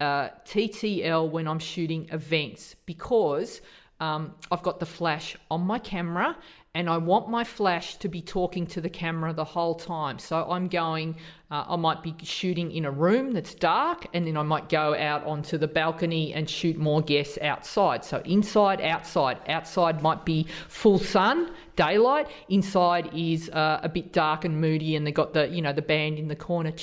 [0.00, 3.60] uh, TTL when I'm shooting events because
[4.00, 6.36] um, I've got the flash on my camera
[6.76, 10.18] and I want my flash to be talking to the camera the whole time.
[10.18, 11.14] So I'm going,
[11.48, 14.96] uh, I might be shooting in a room that's dark and then I might go
[14.96, 18.04] out onto the balcony and shoot more guests outside.
[18.04, 19.38] So inside, outside.
[19.48, 22.26] Outside might be full sun, daylight.
[22.48, 25.82] Inside is uh, a bit dark and moody and they got the, you know, the
[25.82, 26.74] band in the corner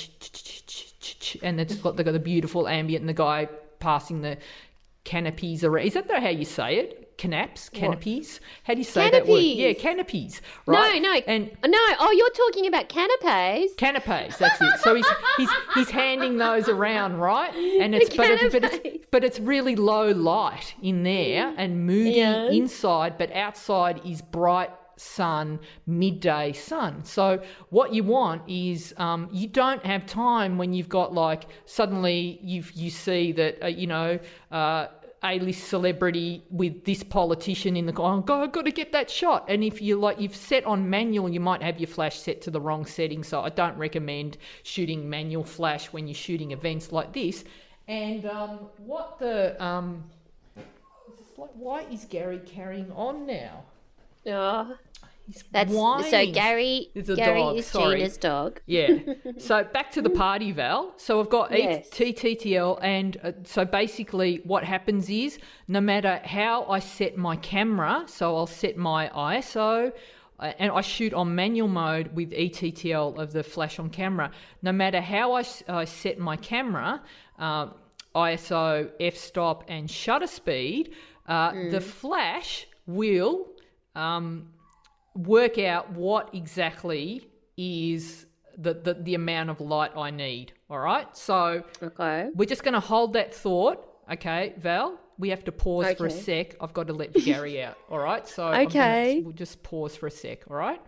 [1.41, 3.49] and it's got, they got the beautiful ambient and the guy
[3.79, 4.37] passing the
[5.03, 5.85] canopies around.
[5.85, 7.10] Is that how you say it?
[7.21, 8.39] Canaps, canopies.
[8.63, 9.37] How do you say that word?
[9.37, 10.41] Yeah, canopies.
[10.65, 10.99] Right?
[10.99, 11.21] No, no.
[11.27, 13.75] And no, oh, you're talking about canapes.
[13.77, 14.37] canapes.
[14.39, 14.79] That's it.
[14.79, 15.05] So he's
[15.37, 17.53] he's he's handing those around, right?
[17.53, 22.13] And it's but, it, but it's but it's really low light in there and moody
[22.13, 22.53] Yes.
[22.53, 27.03] inside, but outside is bright sun, midday sun.
[27.03, 32.39] So what you want is um, you don't have time when you've got like suddenly
[32.41, 34.17] you you see that uh, you know.
[34.51, 34.87] Uh,
[35.23, 38.15] A-list celebrity with this politician in the car.
[38.15, 39.45] Oh, God, I've got to get that shot.
[39.47, 42.51] And if you like, you've set on manual, you might have your flash set to
[42.51, 43.23] the wrong setting.
[43.23, 47.43] So I don't recommend shooting manual flash when you're shooting events like this.
[47.87, 50.03] And um, what the um,
[51.37, 53.63] like, why is Gary carrying on now?
[54.27, 54.77] Oh,
[55.33, 55.71] He's that's
[56.27, 56.31] so.
[56.33, 56.89] Gary.
[56.93, 57.97] It's a Gary dog, is sorry.
[57.97, 58.61] Gina's dog.
[58.65, 58.89] Yeah.
[59.37, 60.93] So back to the party, Val.
[60.97, 61.89] So I've got Yes.
[61.91, 68.03] ETTL, and uh, so basically what happens is no matter how I set my camera,
[68.07, 69.91] so I'll set my ISO.
[70.39, 74.31] uh, And I shoot on manual mode with E ETTL of the flash on camera.
[74.61, 75.43] No matter how I,
[75.85, 77.01] set my camera,
[77.39, 77.73] um,
[78.15, 80.93] ISO, f stop, and shutter speed,
[81.27, 83.47] uh, the flash will
[83.95, 84.47] um,
[85.15, 88.25] work out what exactly is
[88.57, 90.53] the, the, the amount of light I need.
[90.69, 91.15] All right.
[91.15, 92.29] So Okay.
[92.33, 93.87] we're just going to hold that thought.
[94.11, 96.55] Okay, Val, we have to pause for a sec.
[96.59, 97.77] I've got to let Gary out.
[97.89, 98.27] All right.
[98.27, 99.21] So I'm gonna- Okay.
[99.23, 100.49] we'll just pause for a sec.
[100.49, 100.81] All right.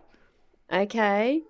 [0.71, 1.41] Okay.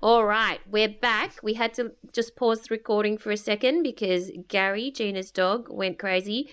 [0.00, 1.40] All right, we're back.
[1.42, 5.98] We had to just pause the recording for a second because Gary, Gina's dog, went
[5.98, 6.50] crazy.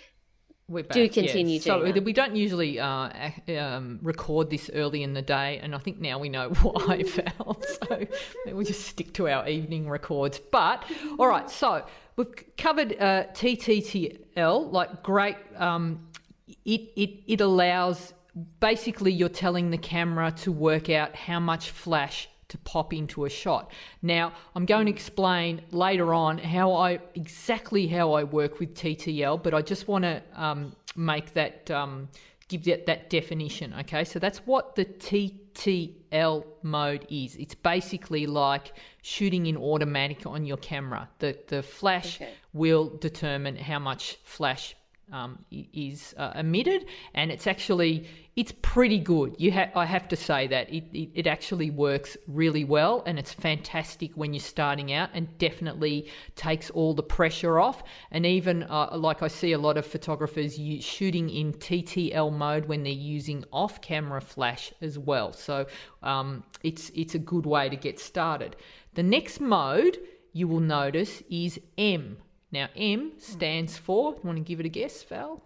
[0.67, 1.08] Do yeah.
[1.08, 2.01] continue, So Gina.
[2.01, 3.10] we don't usually uh,
[3.56, 7.62] um, record this early in the day, and I think now we know why, Val.
[7.62, 8.08] So
[8.47, 10.39] we'll just stick to our evening records.
[10.39, 10.84] But
[11.19, 14.71] all right, so we've covered uh, ETTL.
[14.71, 16.08] Like great, um,
[16.47, 18.13] it it it allows
[18.60, 23.29] basically you're telling the camera to work out how much flash to pop into a
[23.29, 23.71] shot.
[24.01, 29.41] Now, I'm going to explain later on how I exactly how I work with TTL,
[29.41, 32.10] but I just want to um, make that um,
[32.47, 33.73] give that that definition.
[33.81, 37.36] Okay, so that's what the TTL mode is.
[37.36, 41.10] It's basically like shooting in automatic on your camera.
[41.19, 42.34] The the flash Okay.
[42.53, 44.75] will determine how much flash
[45.11, 49.35] um, is uh, emitted, and it's actually it's pretty good.
[49.37, 53.19] You ha- I have to say that it, it it actually works really well, and
[53.19, 57.83] it's fantastic when you're starting out, and definitely takes all the pressure off.
[58.11, 62.83] And even uh, like I see a lot of photographers shooting in TTL mode when
[62.83, 65.33] they're using off-camera flash as well.
[65.33, 65.67] So
[66.03, 68.55] um, it's it's a good way to get started.
[68.95, 69.97] The next mode
[70.33, 72.17] you will notice is M.
[72.51, 75.41] Now, M stands for, you want to give it a guess, Val?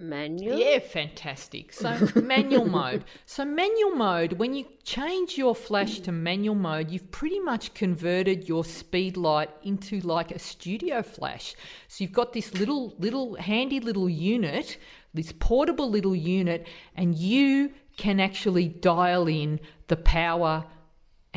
[0.00, 0.58] Manual.
[0.58, 1.72] Yeah, fantastic.
[1.72, 3.04] So, manual mode.
[3.26, 8.48] So, manual mode, when you change your flash to manual mode, you've pretty much converted
[8.48, 11.54] your speed light into like a studio flash.
[11.88, 14.78] So, you've got this little, little, handy little unit,
[15.14, 20.64] this portable little unit, and you can actually dial in the power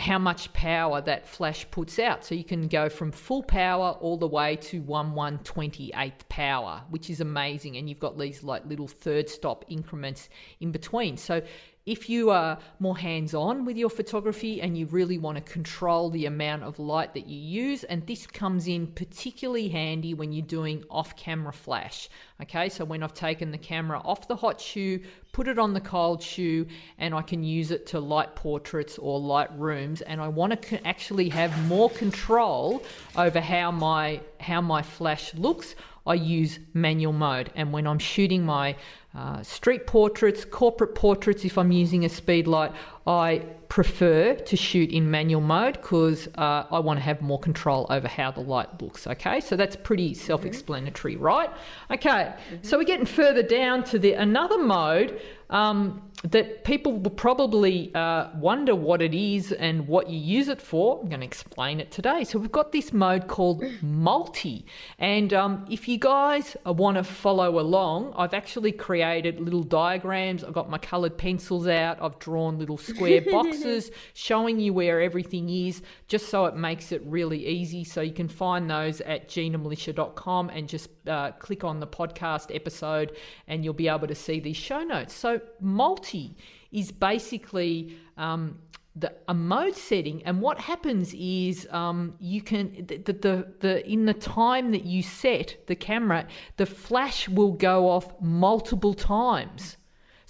[0.02, 2.26] how much power that flash puts out.
[2.26, 7.10] So you can go from full power all the way to 1 128th power, which
[7.10, 7.78] is amazing.
[7.78, 10.28] And you've got these like little third stop increments
[10.60, 11.18] in between.
[11.18, 11.42] So
[11.86, 16.12] if you are more hands on with your photography and you really want to control
[16.12, 20.46] the amount of light that you use, and this comes in particularly handy when you're
[20.46, 22.08] doing off camera flash.
[22.42, 25.82] Okay, so when I've taken the camera off the hot shoe, put it on the
[25.82, 26.68] cold shoe,
[27.00, 30.88] and I can use it to light portraits or light rooms, and I want to
[30.88, 32.84] actually have more control
[33.16, 35.76] over how my how my flash looks.
[36.06, 38.76] I use manual mode, and when I'm shooting my
[39.14, 42.72] uh, street portraits, corporate portraits, if I'm using a speed light,
[43.08, 47.88] I prefer to shoot in manual mode because uh, I want to have more control
[47.90, 49.08] over how the light looks.
[49.08, 51.50] Okay, so that's pretty self-explanatory, right?
[51.90, 57.94] Okay, so we're getting further down to the another mode um, that people will probably
[57.96, 61.00] uh, wonder what it is and what you use it for.
[61.02, 62.24] I'm going to explain it today.
[62.24, 64.66] So we've got this mode called multi,
[65.00, 70.44] and um, if you guys want to follow along, I've actually created little diagrams.
[70.44, 72.02] I've got my coloured pencils out.
[72.02, 77.02] I've drawn little square boxes showing you where everything is, just so it makes it
[77.06, 77.84] really easy.
[77.84, 83.18] So you can find those at ginamilicia.com and just uh, click on the podcast episode,
[83.48, 85.14] and you'll be able to see these show notes.
[85.14, 86.36] So multi
[86.72, 88.60] is basically um,
[88.96, 94.06] the a mode setting, and what happens is um, you can the the the in
[94.06, 96.28] the time that you set the camera,
[96.58, 99.78] the flash will go off multiple times.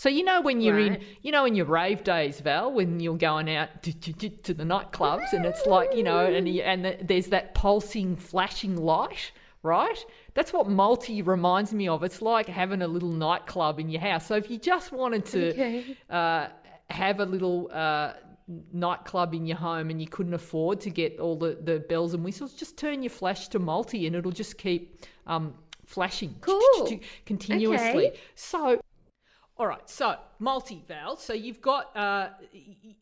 [0.02, 3.16] So you know when you're in, you know in your rave days, Val, when you're
[3.16, 6.86] going out to, to, to, to the nightclubs, and it's like you know, and and
[6.86, 9.32] the, there's that pulsing, flashing light,
[9.62, 10.04] right?
[10.34, 12.04] That's what multi reminds me of.
[12.04, 14.26] It's like having a little nightclub in your house.
[14.26, 15.96] So if you just wanted to Okay.
[16.10, 16.48] uh,
[16.90, 18.14] have a little uh,
[18.74, 22.24] nightclub in your home and you couldn't afford to get all the, the bells and
[22.24, 25.54] whistles, just turn your flash to multi and it'll just keep um,
[25.86, 27.00] flashing Cool.
[27.28, 28.08] continuously.
[28.08, 28.20] Okay.
[28.34, 28.82] So,
[29.62, 31.16] all right, so multi Val.
[31.16, 32.30] So you've got uh,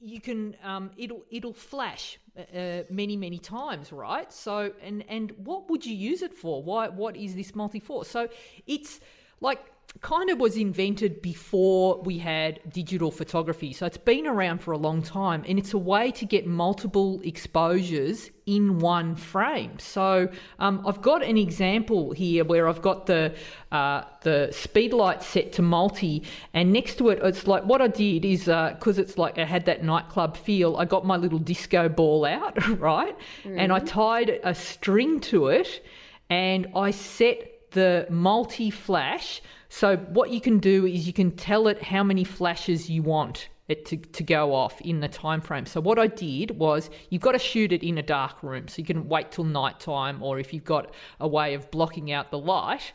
[0.02, 4.30] you can um, it'll it'll flash uh, many many times, right?
[4.34, 6.62] So and and what would you use it for?
[6.62, 8.04] Why what is this multi for?
[8.04, 8.28] So
[8.68, 9.00] it's
[9.40, 9.72] like
[10.02, 13.74] kind of was invented before we had digital photography.
[13.74, 17.20] So it's been around for a long time and it's a way to get multiple
[17.24, 19.78] exposures in one frame.
[19.78, 20.30] So
[20.60, 23.36] um, I've got an example here where I've got the
[23.72, 26.24] uh, the speed light set to multi
[26.54, 29.66] and next to it it's like what I did is because it's like I had
[29.66, 33.16] that nightclub feel I got my little disco ball out right
[33.46, 35.86] and I tied a string to it
[36.30, 39.42] and I set the multi flash.
[39.70, 43.50] So what you can do is you can tell it how many flashes you want
[43.68, 45.66] it to, to go off in the time frame.
[45.68, 48.68] So what I did was you've got to shoot it in a dark room.
[48.68, 52.12] So you can wait till night time or if you've got a way of blocking
[52.12, 52.94] out the light.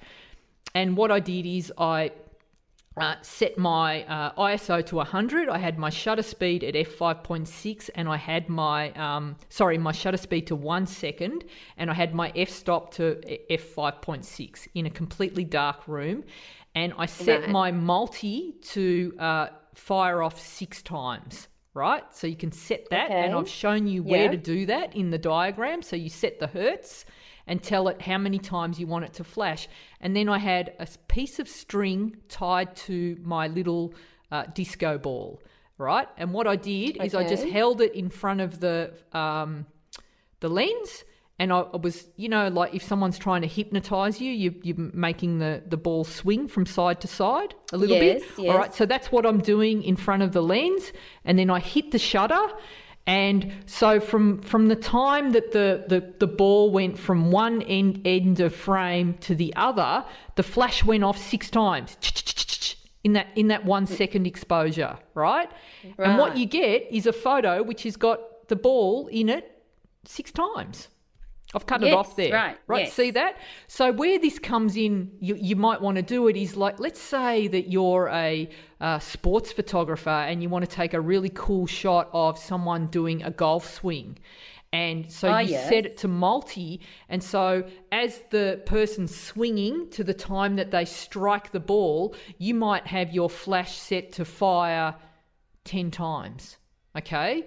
[0.75, 2.11] And what I did is I
[2.97, 5.49] uh, set my uh, ISO to 100.
[5.49, 10.17] I had my shutter speed at f5.6, and I had my um, sorry my shutter
[10.17, 11.45] speed to one second,
[11.77, 13.21] and I had my f stop to
[13.51, 16.25] f5.6 in a completely dark room,
[16.75, 17.51] and I set Right.
[17.51, 21.49] my multi to uh, fire off six times.
[21.77, 24.31] Right, so you can set that, and I've shown you where Yeah.
[24.31, 25.83] to do that in the diagram.
[25.83, 27.05] So you set the hertz
[27.49, 29.67] and tell it how many times you want it to flash.
[30.01, 33.93] And then I had a piece of string tied to my little
[34.31, 35.43] uh, disco ball,
[35.77, 36.07] right?
[36.17, 39.67] And what I did is I just held it in front of the um,
[40.39, 41.03] the lens.
[41.39, 44.77] And I I was, you know, like if someone's trying to hypnotize you, you you're
[44.93, 48.23] making the, the ball swing from side to side a little bit.
[48.23, 50.93] Yes, All right, so that's what I'm doing in front of the lens,
[51.25, 52.47] and then I hit the shutter,
[53.07, 58.01] and so from from the time that the, the, the ball went from one end
[58.05, 60.05] end of frame to the other,
[60.37, 61.97] the flash went off six times
[63.05, 65.51] in that in that one second exposure, right?
[65.99, 69.51] And what you get is a photo which has got the ball in it
[70.07, 70.89] six times.
[71.55, 72.33] I've cut it off there.
[72.33, 72.85] right, Right.
[72.87, 72.95] yes.
[72.95, 73.37] See that?
[73.69, 77.01] So where this comes in, you, you might want to do it is like, let's
[77.01, 78.49] say that you're a
[78.81, 83.23] uh, sports photographer and you want to take a really cool shot of someone doing
[83.23, 84.19] a golf swing.
[84.73, 85.69] And so Ah, you yes.
[85.69, 86.81] set it to multi.
[87.09, 92.55] And so as the person's swinging to the time that they strike the ball, you
[92.55, 94.97] might have your flash set to fire
[95.65, 96.57] 10 times.
[96.99, 97.47] Okay?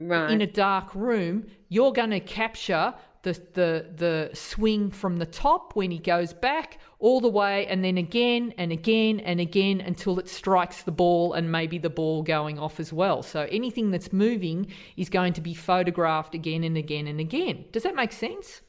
[0.00, 0.30] Right.
[0.30, 5.74] in a dark room, you're going to capture the, the the swing from the top
[5.76, 10.18] when he goes back all the way, and then again and again and again until
[10.18, 13.22] it strikes the ball and maybe the ball going off as well.
[13.22, 17.64] So anything that's moving is going to be photographed again and again and again.
[17.72, 18.62] Does that make sense?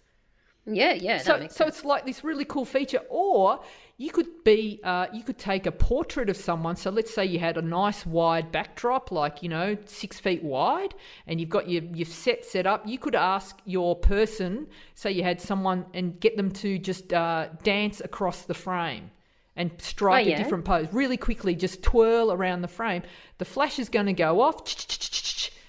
[0.70, 1.17] Yeah, yeah.
[1.20, 3.01] so, so it's like this really cool feature.
[3.09, 3.59] Or
[3.97, 6.76] you could be uh, you could take a portrait of someone.
[6.76, 10.95] So let's say you had a nice wide backdrop like you know six feet wide
[11.28, 12.88] and you've got your, your set set up.
[12.88, 17.49] You could ask your person say you had someone and get them to just uh,
[17.63, 19.11] dance across the frame
[19.57, 20.88] and strike Oh, a different pose.
[20.93, 23.03] Really quickly just twirl around the frame.
[23.38, 24.63] The flash is going to go off.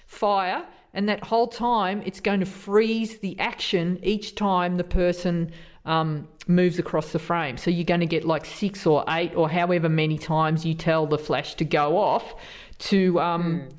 [0.07, 5.51] Fire and that whole time it's going to freeze the action each time the person
[5.85, 7.57] um, moves across the frame.
[7.57, 11.07] So you're going to get like six or eight or however many times you tell
[11.07, 12.35] the flash to go off
[12.79, 13.69] to um,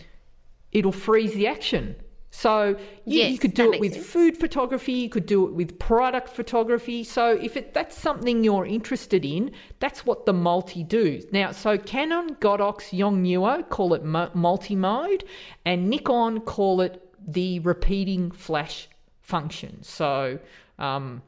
[0.73, 1.97] it'll freeze the action.
[2.35, 4.07] So you, you could do it with sense.
[4.07, 7.05] food photography you could do it with product photography.
[7.05, 11.77] So if it, that's something you're interested in that's what the multi do now so
[11.77, 15.25] canon godox yongnuo call it multi-mode
[15.67, 18.89] and nikon call it the repeating flash
[19.21, 19.83] function.
[19.83, 20.39] So
[20.79, 21.23] um,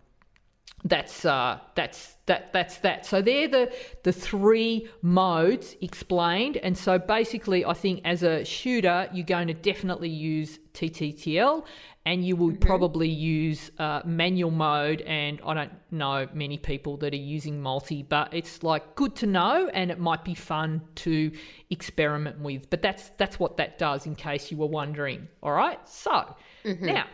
[0.84, 3.06] that's uh, that's that that's that.
[3.06, 3.72] So they're the
[4.02, 9.54] the three modes explained, and so basically, I think as a shooter, you're going to
[9.54, 11.64] definitely use ETTL,
[12.06, 15.00] and you will probably use uh, manual mode.
[15.02, 19.26] And I don't know many people that are using multi, but it's like good to
[19.26, 21.32] know, and it might be fun to
[21.70, 22.68] experiment with.
[22.70, 25.28] But that's that's what that does, in case you were wondering.
[25.42, 26.36] All right, so
[26.80, 27.06] now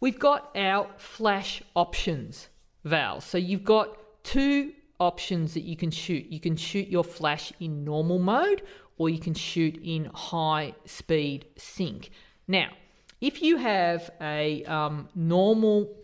[0.00, 2.48] we've got our flash options.
[2.84, 3.20] Val.
[3.20, 6.26] So you've got two options that you can shoot.
[6.26, 8.62] You can shoot your flash in normal mode
[8.96, 12.10] or you can shoot in high speed sync.
[12.46, 12.68] Now,
[13.20, 15.94] if you have a um, normal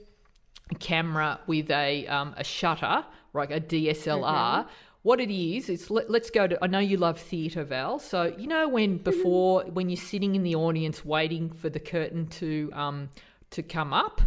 [0.81, 4.67] camera with a, um, a shutter, like a DSLR,
[5.05, 6.59] what it is, it's let, us go to.
[6.65, 7.99] I know you love theatre, Val.
[7.99, 12.27] So you know when before when you're sitting in the audience waiting for the curtain
[12.39, 13.11] to um
[13.51, 14.23] to come up,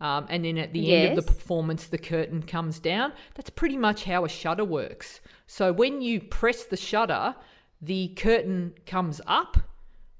[0.00, 1.10] um, and then at the yes.
[1.10, 3.12] end of the performance the curtain comes down.
[3.34, 5.20] That's pretty much how a shutter works.
[5.46, 7.34] So when you press the shutter,
[7.82, 9.58] the curtain comes up,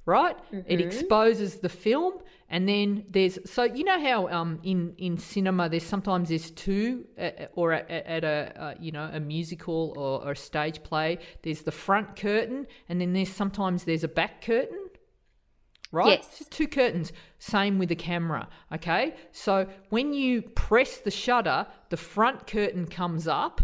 [0.08, 0.38] right?
[0.38, 0.60] Mm-hmm.
[0.66, 2.14] It exposes the film,
[2.48, 7.04] and then there's so you know how um, in in cinema there's sometimes there's two
[7.20, 11.18] uh, or at, at a uh, you know a musical or, or, a stage play
[11.42, 14.88] there's the front curtain and then there's sometimes there's a back curtain
[15.92, 16.46] right yes.
[16.48, 22.46] two curtains same with the camera okay so when you press the shutter the front
[22.46, 23.60] curtain comes up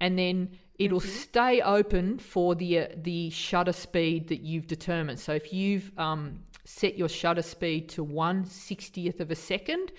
[0.00, 1.08] and then it'll mm-hmm.
[1.08, 6.38] stay open for the uh, the shutter speed that you've determined so if you've um,
[6.66, 9.92] set your shutter speed to 1 60th of a second.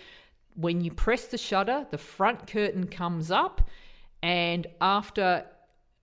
[0.56, 3.70] When you press the shutter, the front curtain comes up,
[4.22, 5.46] and after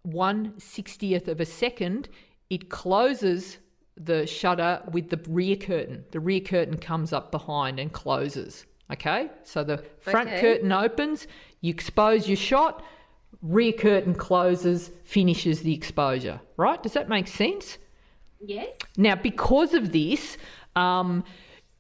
[0.02, 2.08] 1 60th of a second,
[2.50, 3.58] it closes
[3.96, 6.04] the shutter with the rear curtain.
[6.10, 8.64] The rear curtain comes up behind and closes.
[8.92, 10.40] Okay, so the front okay.
[10.40, 11.26] curtain opens,
[11.62, 12.84] you expose your shot,
[13.42, 16.40] rear curtain closes, finishes the exposure.
[16.56, 16.82] Right?
[16.82, 17.78] Does that make sense?
[18.40, 18.76] Yes.
[18.96, 20.36] Now, because of this,
[20.76, 21.24] um,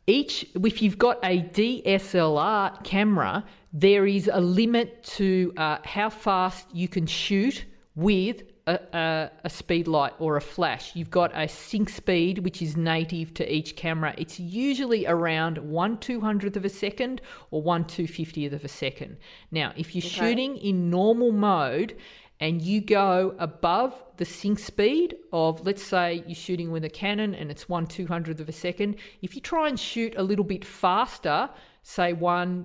[0.06, 6.68] each if you've got a DSLR camera, there is a limit to uh, how fast
[6.72, 10.96] you can shoot with a, a, a, speed light or a flash.
[10.96, 14.14] You've got a sync speed, which is native to each camera.
[14.16, 19.18] It's usually around 1 200th of a second or 1 250th of a second.
[19.50, 20.08] Now, if you're okay.
[20.08, 21.96] shooting in normal mode
[22.40, 27.34] and you go above the sync speed of, let's say you're shooting with a Canon
[27.34, 30.64] and it's 1 200th of a second, if you try and shoot a little bit
[30.64, 31.50] faster,
[31.82, 32.64] say 1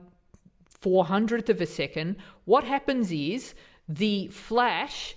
[0.81, 3.53] 400th of a second, what happens is
[3.89, 5.15] the flash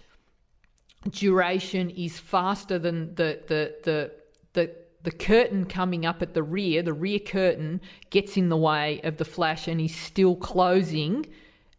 [1.11, 4.13] duration is faster than the, the, the,
[4.53, 4.71] the
[5.03, 7.81] the curtain coming up at the rear, the rear curtain
[8.11, 11.27] gets in the way of the flash and is still closing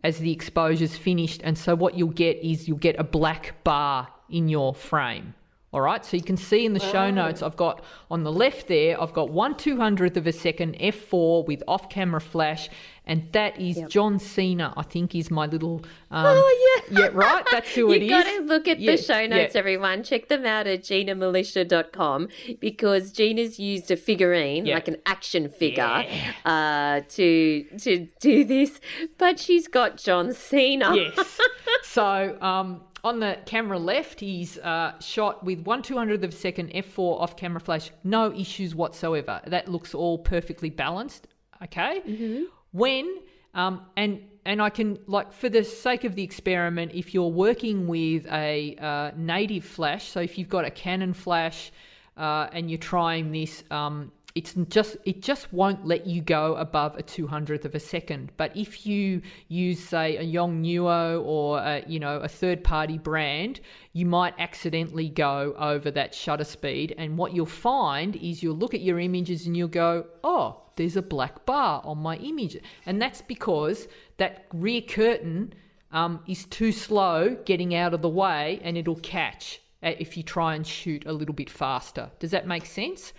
[0.03, 1.41] as the exposure's finished.
[1.43, 5.33] And so what you'll get is you'll get a black bar in your frame.
[5.71, 7.11] All right, so you can see in the show oh.
[7.11, 10.77] notes, I've got on the left there, I've got one two hundredth of a second
[10.77, 12.69] f4 with off camera flash,
[13.05, 13.89] and that is yep.
[13.89, 15.81] John Cena, I think, is my little.
[16.13, 16.99] Um, oh, yeah.
[16.99, 17.43] Yeah, right?
[17.49, 19.59] That's who it You've got to look at yeah, the show notes, yeah.
[19.59, 20.03] everyone.
[20.03, 22.27] Check them out at ginamilicia.com
[22.59, 24.75] because Gina's used a figurine, yeah.
[24.75, 26.05] like an action figure,
[26.45, 28.79] uh, to, to do this,
[29.17, 30.95] but she's got John Cena.
[30.95, 31.39] Yes.
[31.83, 36.35] so, um, on the camera left, he's uh, shot with one two hundredth of a
[36.35, 39.41] second f4 off camera flash, no issues whatsoever.
[39.47, 41.27] That looks all perfectly balanced.
[41.63, 42.01] Okay.
[42.07, 42.43] Mm-hmm.
[42.73, 43.19] When
[43.53, 47.87] um, and and I can like for the sake of the experiment, if you're working
[47.87, 51.71] with a uh, native flash, so if you've got a Canon flash
[52.17, 53.63] uh, and you're trying this.
[53.71, 58.31] Um, it's just it just won't let you go above a 200th of a second
[58.35, 63.59] but if you use say a Yongnuo or a, you know a third party brand
[63.91, 68.73] you might accidentally go over that shutter speed and what you'll find is you'll look
[68.73, 73.01] at your images and you'll go oh there's a black bar on my image and
[73.01, 75.53] that's because that rear curtain
[75.91, 80.23] um, is too slow getting out of the way and it'll catch uh, if you
[80.23, 83.13] try and shoot a little bit faster does that make sense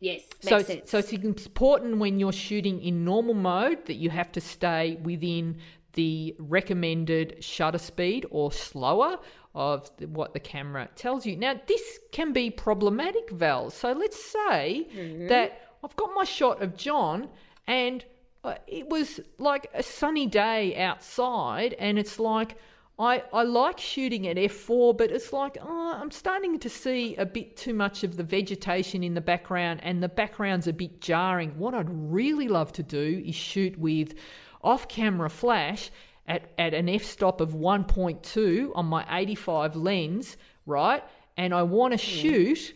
[0.00, 0.90] Yes, so sense.
[0.90, 5.56] so it's important when you're shooting in normal mode that you have to stay within
[5.94, 9.16] the recommended shutter speed or slower
[9.54, 11.36] of what the camera tells you.
[11.36, 13.70] Now this can be problematic, Val.
[13.70, 15.28] So let's say mm-hmm.
[15.28, 17.28] that I've got my shot of John
[17.66, 18.04] and
[18.42, 22.56] uh, it was like a sunny day outside and it's like
[22.98, 27.26] I, I like shooting at f4, but it's like, oh, I'm starting to see a
[27.26, 31.58] bit too much of the vegetation in the background, and the background's a bit jarring.
[31.58, 34.14] What I'd really love to do is shoot with
[34.62, 35.90] off camera flash
[36.28, 41.02] at, at an f stop of 1.2 on my 85 lens, right?
[41.36, 42.20] And I want to mm.
[42.20, 42.74] shoot,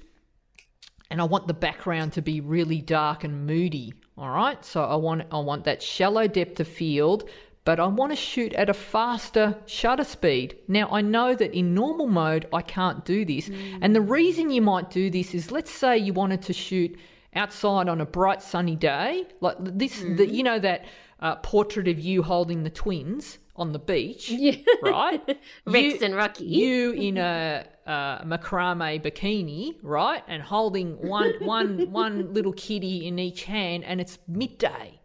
[1.11, 3.95] and I want the background to be really dark and moody.
[4.17, 7.29] All right, so I want I want that shallow depth of field,
[7.65, 10.57] but I want to shoot at a faster shutter speed.
[10.69, 13.49] Now, I know that in normal mode, I can't do this.
[13.49, 13.79] Mm.
[13.83, 16.99] And the reason you might do this is let's say you wanted to shoot
[17.35, 20.17] outside on a bright sunny day, like this, mm.
[20.17, 20.87] the, you know, that
[21.21, 24.57] uh, portrait of you holding the twins on the beach, yeah.
[24.83, 25.21] right?
[25.67, 26.45] Rex you, and Rocky.
[26.47, 33.19] You in a uh, macrame bikini, right, and holding one, one, one little kitty in
[33.19, 35.01] each hand, and it's midday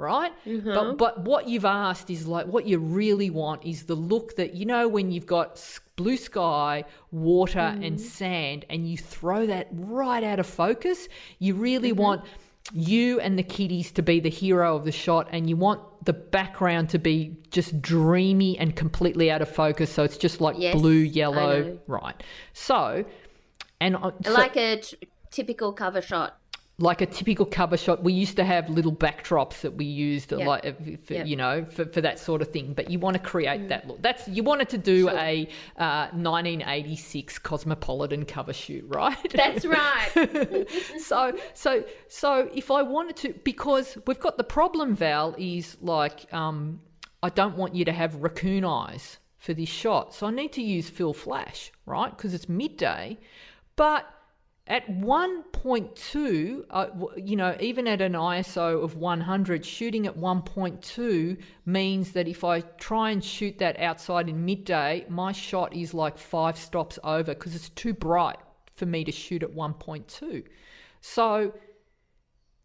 [0.00, 0.32] right?
[0.46, 0.74] Mm-hmm.
[0.74, 4.54] But but what you've asked is like what you really want is the look that
[4.54, 5.60] you know when you've got
[5.96, 8.00] blue sky, water, and mm.
[8.00, 11.08] sand, and you throw that right out of focus.
[11.40, 12.00] You really mm-hmm.
[12.00, 12.24] want
[12.72, 16.12] you and the kiddies to be the hero of the shot, and you want the
[16.12, 19.90] background to be just dreamy and completely out of focus.
[19.92, 22.22] So it's just like Yes, blue, yellow, right?
[22.52, 23.04] So.
[23.80, 24.96] And uh, so- like a t-
[25.30, 26.38] typical cover shot.
[26.80, 28.04] Like a typical cover shot.
[28.04, 30.46] We used to have little backdrops that we used, Yeah.
[30.46, 31.24] like for, Yeah.
[31.24, 32.72] you know, for, for that sort of thing.
[32.72, 34.00] But you want to create that look.
[34.00, 39.16] That's you wanted to do a uh, 1986 Cosmopolitan cover shoot, right?
[39.34, 40.66] That's right.
[40.98, 46.32] so so so if I wanted to, because we've got the problem, Val, is like
[46.32, 46.80] um,
[47.24, 50.62] I don't want you to have raccoon eyes for this shot, so I need to
[50.62, 52.16] use fill flash, right?
[52.16, 53.18] Because it's midday,
[53.76, 54.06] but
[54.68, 62.12] at 1.2, uh, you know, even at an ISO of 100, shooting at 1.2 means
[62.12, 66.58] that if I try and shoot that outside in midday, my shot is like five
[66.58, 68.36] stops over because it's too bright
[68.74, 70.44] for me to shoot at 1.2.
[71.00, 71.54] So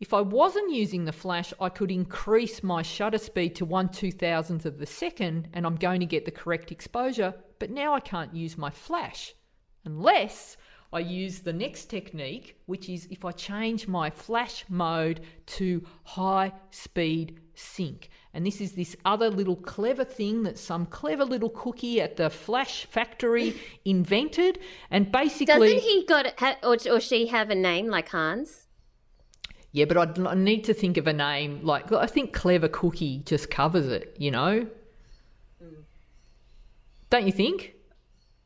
[0.02, 4.12] if I wasn't using the flash, I could increase my shutter speed to one two
[4.12, 7.34] thousandth of the second and I'm going to get the correct exposure.
[7.60, 9.34] But now I can't use my flash
[9.86, 10.58] unless
[10.94, 15.22] I use the next technique, which is if I change my flash mode
[15.58, 18.10] to high speed sync.
[18.36, 22.30] And this is this other little clever thing that some clever little cookie at the
[22.30, 24.60] flash factory invented.
[24.92, 25.74] And basically.
[25.74, 28.68] Doesn't he got ha, or, or she have a name like Hans?
[29.72, 31.62] Yeah, but I'd, I need to think of a name.
[31.64, 34.68] Like, I think Clever Cookie just covers it, you know?
[35.64, 35.84] Mm.
[37.10, 37.73] Don't you think?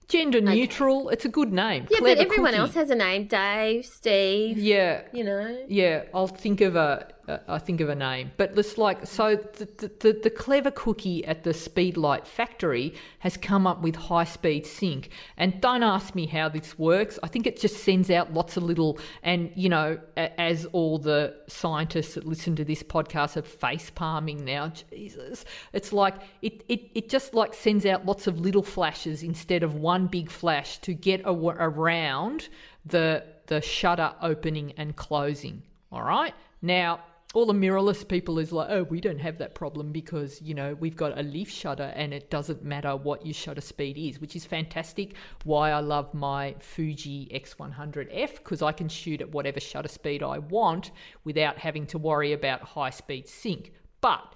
[0.08, 1.10] Gender neutral.
[1.10, 1.86] It's a good name.
[1.92, 2.60] Yeah, Clever but everyone Cookie.
[2.62, 3.28] else has a name.
[3.28, 4.58] Dave, Steve.
[4.58, 5.66] Yeah, You know.
[5.68, 6.04] yeah.
[6.14, 7.10] I'll think of a.
[7.28, 9.36] Uh, I think of a name, but it's like so.
[9.36, 14.66] The, the, the, clever cookie at the Speedlight factory has come up with high speed
[14.66, 17.20] sync, and don't ask me how this works.
[17.22, 21.36] I think it just sends out lots of little, and you know, as all the
[21.48, 24.72] scientists that listen to this podcast are face palming now.
[24.90, 29.64] Jesus, it's like it, it it just like sends out lots of little flashes instead
[29.64, 32.48] of one big flash to get a, around
[32.86, 35.62] the the shutter opening and closing.
[35.92, 36.34] All right.
[36.62, 37.02] Now,
[37.38, 40.76] all the mirrorless people is like, oh, we don't have that problem because, you know,
[40.80, 44.36] we've got a leaf shutter and it doesn't matter what your shutter speed is, which
[44.36, 45.14] is fantastic.
[45.44, 50.40] Why I love my Fuji X100F because I can shoot at whatever shutter speed I
[50.40, 50.90] want
[51.26, 53.72] without having to worry about high speed sync.
[54.02, 54.34] But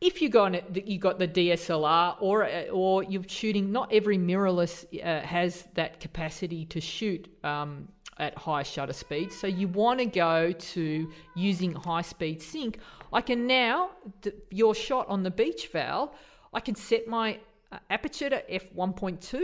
[0.00, 3.72] if you got you got the DSLR or or you're shooting.
[3.72, 9.32] Not every mirrorless uh, has that capacity to shoot um, at high shutter speed.
[9.32, 12.78] So you want to go to using high speed sync.
[13.12, 13.90] I can now
[14.50, 16.14] your shot on the beach Val.
[16.52, 17.38] I can set my
[17.70, 19.42] uh, aperture to f 1.2.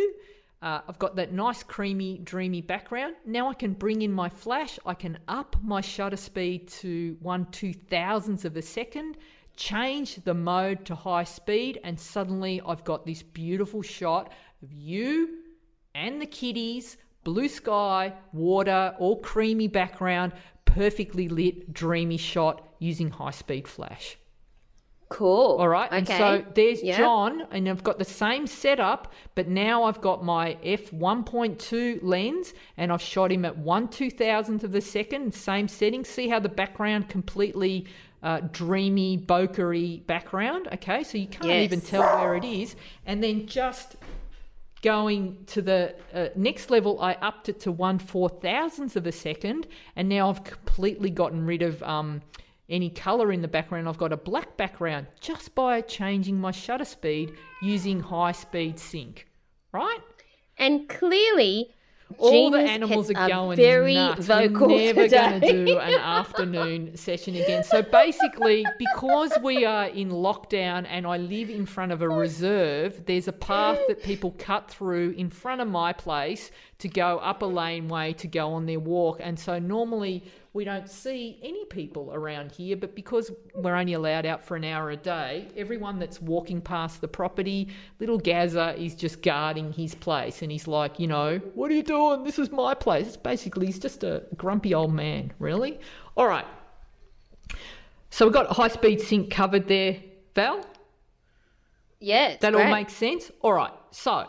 [0.63, 3.17] Uh, I've got that nice creamy dreamy background.
[3.27, 4.79] Now I can bring in my flash.
[4.87, 9.19] I can up my shutter speed to one two thousandths of a second
[9.57, 15.39] change the mode to high speed, and suddenly I've got this beautiful shot of you
[15.95, 20.33] and the kiddies, blue sky, water, all creamy background,
[20.65, 24.17] perfectly lit, dreamy shot using high speed flash.
[25.11, 25.59] Cool.
[25.59, 25.89] All right.
[25.93, 26.19] And Okay.
[26.19, 26.97] so there's Yeah.
[26.97, 32.93] John, and I've got the same setup, but now I've got my f1.2 lens and
[32.93, 36.05] I've shot him at one two thousandth of a second, same setting.
[36.05, 37.87] See how the background completely
[38.25, 40.67] uh, dreamy, bokery background.
[40.73, 41.05] Okay.
[41.05, 42.75] So you can't even tell where it is.
[43.07, 43.97] And then just
[44.85, 49.13] going to the uh, next level, I upped it to one four thousandth of a
[49.13, 49.67] second,
[49.97, 52.21] and now I've completely gotten rid of um,
[52.69, 53.89] any color in the background.
[53.89, 57.33] I've got a black background just by changing my shutter speed
[57.63, 59.27] using high speed sync.
[59.73, 60.01] Right?
[60.59, 61.75] And clearly,
[62.19, 64.27] All the animals are going very nuts.
[64.27, 67.65] vocal We're never going to do an afternoon session again.
[67.65, 73.05] So basically, because we are in lockdown and I live in front of a reserve,
[73.07, 77.43] there's a path that people cut through in front of my place to go up
[77.43, 79.19] a laneway to go on their walk.
[79.21, 80.25] And so normally
[80.55, 84.63] we don't see any people around here, but because we're only allowed out for an
[84.63, 89.97] hour a day, everyone that's walking past the property, little Gazza is just guarding his
[89.97, 90.43] place.
[90.43, 92.23] And he's like, you know, what are you doing?
[92.23, 93.09] This is my place.
[93.09, 95.81] It's basically, he's just a grumpy old man, really.
[96.17, 96.47] All right.
[98.11, 100.01] So we've got high speed sync covered there,
[100.37, 100.65] Val.
[101.99, 102.65] yeah, That great.
[102.65, 103.33] all makes sense?
[103.41, 103.73] All right.
[103.91, 104.29] So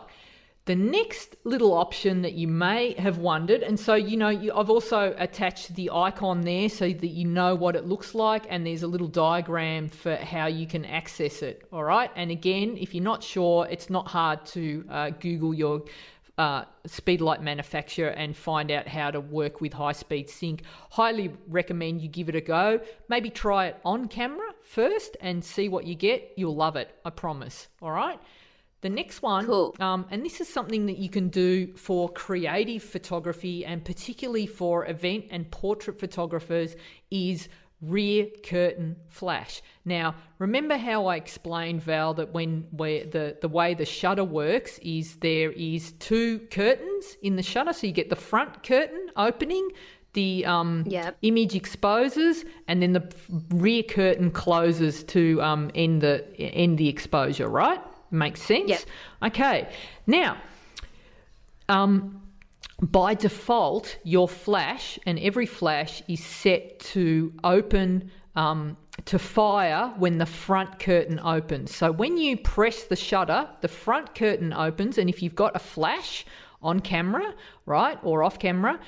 [0.66, 4.68] The next little option that you may have wondered, and so you know, you, I've
[4.68, 8.82] also attached the icon there so that you know what it looks like, and there's
[8.82, 11.68] a little diagram for how you can access it.
[11.72, 15.84] All right, and again, if you're not sure, it's not hard to uh, Google your
[16.36, 20.62] uh, Speedlite manufacturer and find out how to work with high speed sync.
[20.90, 22.80] Highly recommend you give it a go.
[23.08, 26.32] Maybe try it on camera first and see what you get.
[26.36, 27.68] You'll love it, I promise.
[27.80, 28.18] All right.
[28.82, 29.74] The next one, Cool.
[29.80, 34.86] um, and this is something that you can do for creative photography and particularly for
[34.86, 36.76] event and portrait photographers,
[37.10, 37.48] is
[37.82, 39.60] rear curtain flash.
[39.84, 44.78] Now, remember how I explained, Val, that when where the, the way the shutter works
[44.82, 47.72] is there is two curtains in the shutter.
[47.72, 49.68] So you get the front curtain opening,
[50.14, 51.18] the um, Yep.
[51.22, 53.06] image exposes, and then the
[53.50, 57.48] rear curtain closes to um, end the end the exposure.
[57.48, 57.80] Right?
[58.10, 58.68] Makes sense.
[58.68, 58.80] Yep.
[59.24, 59.68] Okay.
[60.06, 60.38] Now,
[61.68, 62.22] um,
[62.80, 68.76] by default, your flash and every flash is set to open um,
[69.06, 71.74] to fire when the front curtain opens.
[71.74, 75.58] So when you press the shutter, the front curtain opens, and if you've got a
[75.58, 76.26] flash
[76.62, 77.34] on camera,
[77.64, 78.78] right, or off camera,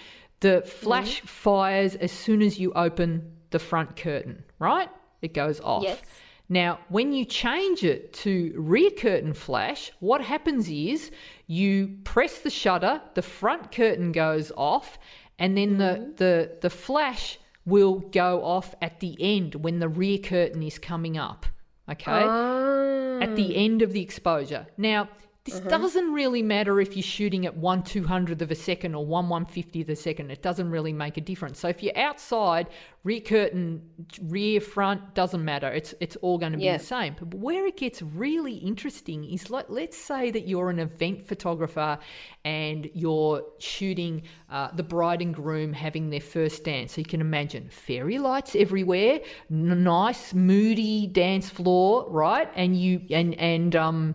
[0.41, 4.89] the flash fires as soon as you open the front curtain, right?
[5.23, 5.83] It goes off.
[5.83, 6.01] Yes.
[6.49, 11.11] Now, when you change it to rear curtain flash, what happens is
[11.47, 14.99] you press the shutter, the front curtain goes off,
[15.39, 16.11] and then the, mm-hmm.
[16.17, 21.19] the, the flash will go off at the end when the rear curtain is coming
[21.19, 21.45] up.
[21.91, 22.11] Okay?
[22.11, 23.61] At the ah.
[23.61, 24.67] end of the exposure.
[24.79, 25.09] Now,
[25.51, 29.05] this doesn't really matter if you're shooting at one two hundredth of a second or
[29.05, 30.31] one one fiftieth of a second.
[30.31, 31.59] It doesn't really make a difference.
[31.59, 32.69] So if you're outside,
[33.05, 33.83] rear curtain,
[34.23, 35.69] rear front doesn't matter.
[35.69, 36.77] It's it's all going to be Yeah.
[36.77, 37.17] the same.
[37.19, 41.99] But where it gets really interesting is like let's say that you're an event photographer
[42.45, 46.93] and you're shooting uh, the bride and groom having their first dance.
[46.95, 49.21] So you can imagine fairy lights everywhere,
[49.51, 52.49] n- nice moody dance floor, right?
[52.55, 54.15] And you and and um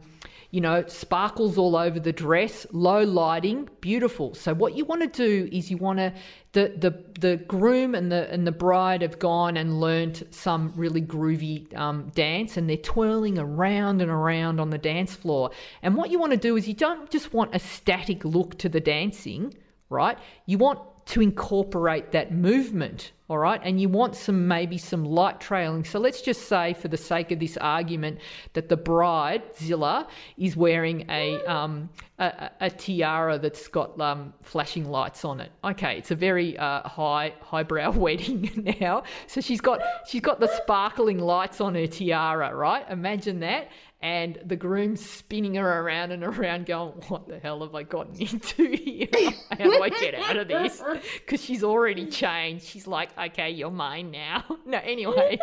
[0.54, 4.36] you know, sparkles all over the dress, low lighting, beautiful.
[4.36, 6.14] So what you want to do is you want to
[6.52, 11.02] the the the groom and the and the bride have gone and learnt some really
[11.02, 15.50] groovy um, dance, and they're twirling around and around on the dance floor.
[15.82, 18.70] And what you want to do is you don't just want a static look to
[18.70, 19.56] the dancing,
[19.90, 20.20] right?
[20.46, 20.78] You want
[21.08, 25.84] to incorporate that movement all right and you want some maybe some light trailing.
[25.84, 28.20] So let's just say for the sake of this argument
[28.54, 30.08] that the bride zilla
[30.38, 35.52] is wearing a um a, a tiara that's got um flashing lights on it.
[35.64, 39.02] Okay it's a very uh, high highbrow wedding now.
[39.26, 42.86] So she's got she's got the sparkling lights on her tiara right?
[42.92, 43.70] Imagine that
[44.04, 48.20] and the groom's spinning her around and around, going, What the hell have I gotten
[48.20, 49.08] into here?
[49.50, 50.84] How do I get out of this?
[51.20, 52.66] Because she's already changed.
[52.66, 54.44] She's like, Okay, you're mine now.
[54.66, 55.38] No, anyway.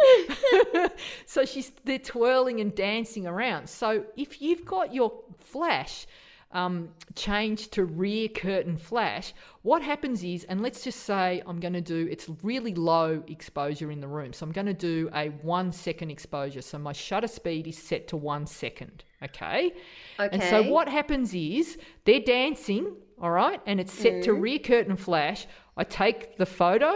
[1.26, 3.68] so she's they're twirling and dancing around.
[3.68, 6.06] So if you've got your flash
[6.52, 9.32] um, changed to rear curtain flash,
[9.62, 13.90] what happens is, and let's just say I'm going to do, it's really low exposure
[13.90, 14.32] in the room.
[14.32, 16.62] So I'm going to do a one second exposure.
[16.62, 19.04] So my shutter speed is set to one second.
[19.22, 19.72] Okay.
[20.18, 20.28] okay.
[20.32, 24.96] And so what happens is they're dancing, all right, and it's set to rear curtain
[24.96, 25.46] flash.
[25.76, 26.94] I take the photo,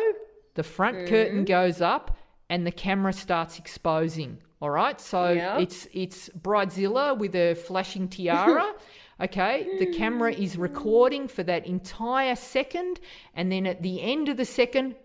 [0.55, 2.17] the front curtain goes up,
[2.49, 4.39] and the camera starts exposing.
[4.63, 5.25] All right, so
[5.59, 8.73] it's it's Bridezilla with a flashing tiara.
[9.21, 12.99] Okay, the camera is recording for that entire second,
[13.35, 14.97] and then at the end of the second,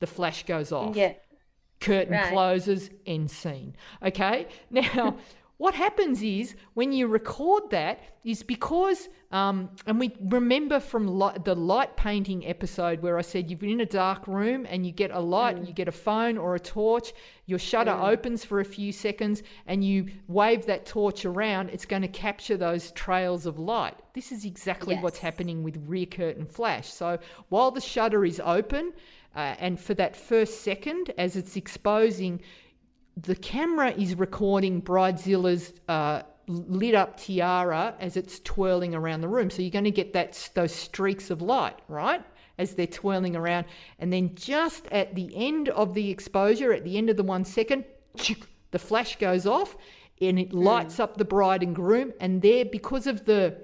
[0.00, 1.12] the flash goes off Yeah.
[1.80, 2.32] curtain Right.
[2.32, 3.76] closes, end scene.
[4.02, 5.16] Okay, now
[5.58, 11.06] what happens is when you record that is because, um, and we remember from
[11.44, 14.92] the light painting episode where I said you've been in a dark room and you
[14.92, 17.12] get a light, you get a phone or a torch,
[17.46, 22.02] your shutter opens for a few seconds, and you wave that torch around, it's going
[22.02, 23.96] to capture those trails of light.
[24.14, 26.88] This is exactly what's happening with rear curtain flash.
[26.88, 28.92] So while the shutter is open,
[29.34, 32.40] uh, and for that first second, as it's exposing,
[33.22, 39.50] the camera is recording Bridezilla's uh, lit up tiara as it's twirling around the room.
[39.50, 42.22] So you're going to get that those streaks of light, right?
[42.58, 43.66] As they're twirling around,
[43.98, 47.44] and then just at the end of the exposure, at the end of the one
[47.44, 47.84] second,
[48.72, 49.76] the flash goes off,
[50.20, 53.56] and it lights up the bride and groom, and there because of the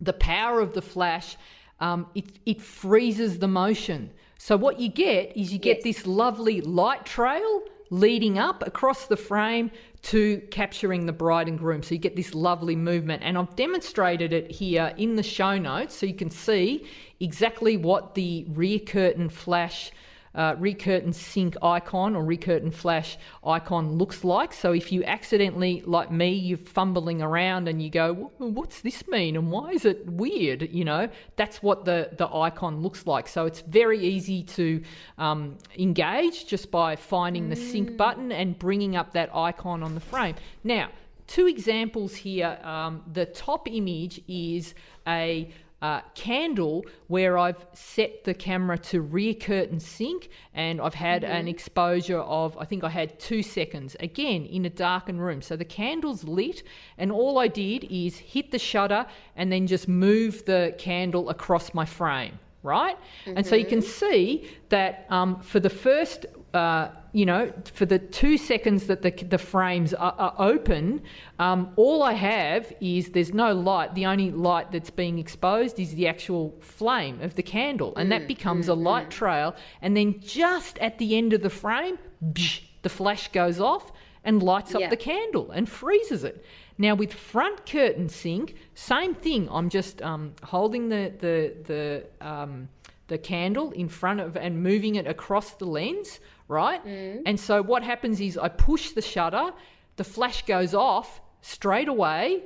[0.00, 1.36] the power of the flash,
[1.80, 4.10] um, it, it freezes the motion.
[4.38, 5.84] So what you get is you get Yes.
[5.84, 9.70] this lovely light trail leading up across the frame
[10.02, 11.82] to capturing the bride and groom.
[11.82, 13.22] So you get this lovely movement.
[13.24, 16.86] And I've demonstrated it here in the show notes so you can see
[17.20, 19.92] exactly what the rear curtain flash
[20.34, 24.52] uh, recurtain sync icon or recurtain flash icon looks like.
[24.52, 29.36] So if you accidentally, like me, you're fumbling around and you go, what's this mean
[29.36, 30.68] and why is it weird?
[30.70, 33.28] You know, that's what the, the icon looks like.
[33.28, 34.82] So it's very easy to
[35.18, 37.96] um, engage just by finding the sync mm.
[37.96, 40.34] button and bringing up that icon on the frame.
[40.64, 40.88] Now,
[41.26, 42.58] two examples here.
[42.62, 44.74] Um, the top image is
[45.06, 45.50] a
[45.84, 51.40] uh, candle where I've set the camera to rear curtain sync and I've had mm-hmm.
[51.40, 55.42] an exposure of, I think I had two seconds, again in a darkened room.
[55.42, 56.62] So the candle's lit,
[56.96, 59.04] and all I did is hit the shutter
[59.36, 62.96] and then just move the candle across my frame, right?
[62.96, 63.36] Mm-hmm.
[63.36, 64.06] And so you can mm-hmm.
[64.06, 66.24] see that um, for the first
[66.54, 71.02] uh, you know, for the two seconds that the, the frames are, are open,
[71.38, 73.94] um, all I have is there's no light.
[73.94, 78.10] The only light that's being exposed is the actual flame of the candle, and mm,
[78.10, 79.10] that becomes mm, a light mm.
[79.10, 79.56] trail.
[79.82, 83.92] And then just at the end of the frame, bsh, the flash goes off
[84.24, 84.88] and lights up yeah.
[84.88, 86.44] the candle and freezes it.
[86.78, 89.48] Now with front curtain sync, same thing.
[89.50, 92.68] I'm just um, holding the the the um,
[93.06, 96.84] the candle in front of and moving it across the lens right?
[96.84, 97.22] Mm.
[97.26, 99.52] And so what happens is I push the shutter,
[99.96, 102.42] the flash goes off straight away,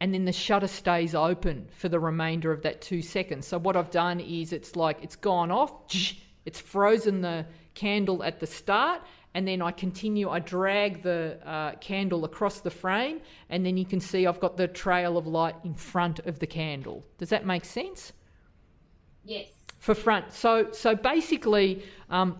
[0.00, 3.46] and then the shutter stays open for the remainder of that two seconds.
[3.46, 5.72] So what I've done is it's like it's gone off,
[6.46, 9.02] it's frozen the candle at the start,
[9.34, 13.20] and then I continue, I drag the uh, candle across the frame,
[13.50, 16.46] and then you can see I've got the trail of light in front of the
[16.46, 17.04] candle.
[17.18, 18.12] Does that make sense?
[19.24, 19.48] Yes.
[19.78, 20.32] For front.
[20.32, 22.38] So, so basically, um,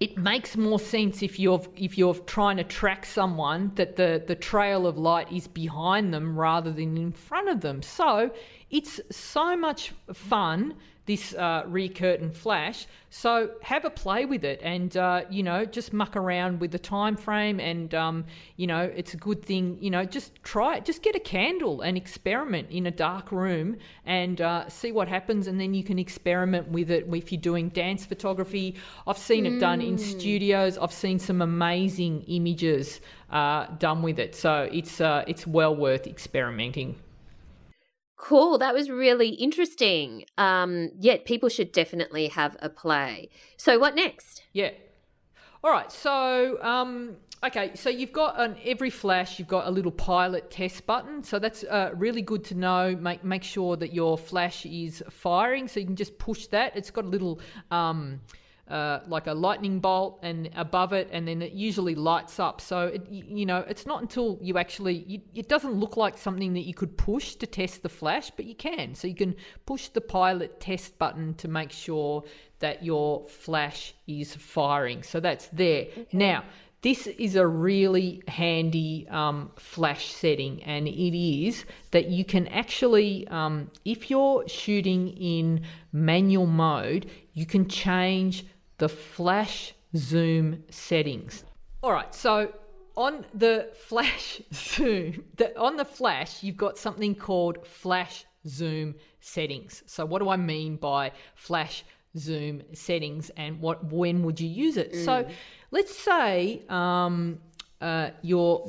[0.00, 4.34] it makes more sense if you're if you're trying to track someone that the the
[4.34, 7.82] trail of light is behind them rather than in front of them.
[7.82, 8.30] So
[8.70, 10.74] it's so much fun
[11.10, 12.86] this uh, rear curtain flash.
[13.10, 16.78] So have a play with it, and uh, you know just muck around with the
[16.78, 18.24] time frame, and um,
[18.56, 19.76] you know it's a good thing.
[19.80, 20.84] You know just try it.
[20.84, 25.48] Just get a candle and experiment in a dark room and uh, see what happens,
[25.48, 28.76] and then you can experiment with it if you're doing dance photography.
[29.08, 29.56] I've seen mm.
[29.56, 29.98] it done in mm.
[29.98, 30.78] studios.
[30.78, 33.00] I've seen some amazing images
[33.30, 34.36] uh, done with it.
[34.36, 36.94] So it's uh, it's well worth experimenting.
[38.20, 38.58] Cool.
[38.58, 40.26] That was really interesting.
[40.36, 43.30] Um, yeah, people should definitely have a play.
[43.56, 44.42] So, what next?
[44.52, 44.72] Yeah.
[45.64, 45.90] All right.
[45.90, 47.70] So, um, okay.
[47.74, 51.22] So you've got on every flash, you've got a little pilot test button.
[51.22, 52.94] So that's uh, really good to know.
[52.94, 55.66] Make make sure that your flash is firing.
[55.66, 56.76] So you can just push that.
[56.76, 57.40] It's got a little.
[57.70, 58.20] Um,
[58.70, 62.60] uh, like a lightning bolt and above it and then it usually lights up.
[62.60, 66.54] So it, you know it's not until you actually you, it doesn't look like something
[66.54, 68.94] that you could push to test the flash but you can.
[68.94, 69.34] So you can
[69.66, 72.24] push the pilot test button to make sure
[72.60, 75.02] that your flash is firing.
[75.02, 75.86] So that's there.
[75.86, 76.06] Okay.
[76.12, 76.44] now
[76.82, 83.28] this is a really handy um, flash setting, and it is that you can actually,
[83.28, 85.62] um, if you're shooting in
[85.92, 88.46] manual mode, you can change
[88.80, 91.44] the flash zoom settings.
[91.82, 92.52] All right, so
[92.96, 99.82] on the flash zoom, the, on the flash, you've got something called flash zoom settings.
[99.86, 101.84] So what do I mean by flash
[102.16, 104.94] zoom settings and what when would you use it?
[104.94, 105.04] Mm.
[105.04, 105.28] So
[105.70, 107.38] let's say um,
[107.82, 108.66] uh, you're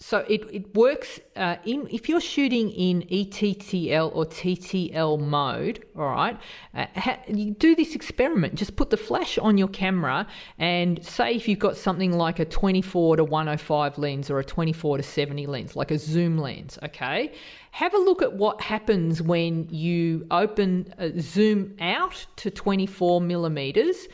[0.00, 6.06] so it, it works uh, in if you're shooting in ETTL or TTL mode, all
[6.06, 6.38] right.
[6.72, 8.54] Uh, ha, you do this experiment.
[8.54, 12.44] Just put the flash on your camera and say if you've got something like a
[12.44, 17.32] 24 to 105 lens or a 24 to 70 lens, like a zoom lens, okay.
[17.72, 24.06] Have a look at what happens when you open uh, zoom out to 24 millimeters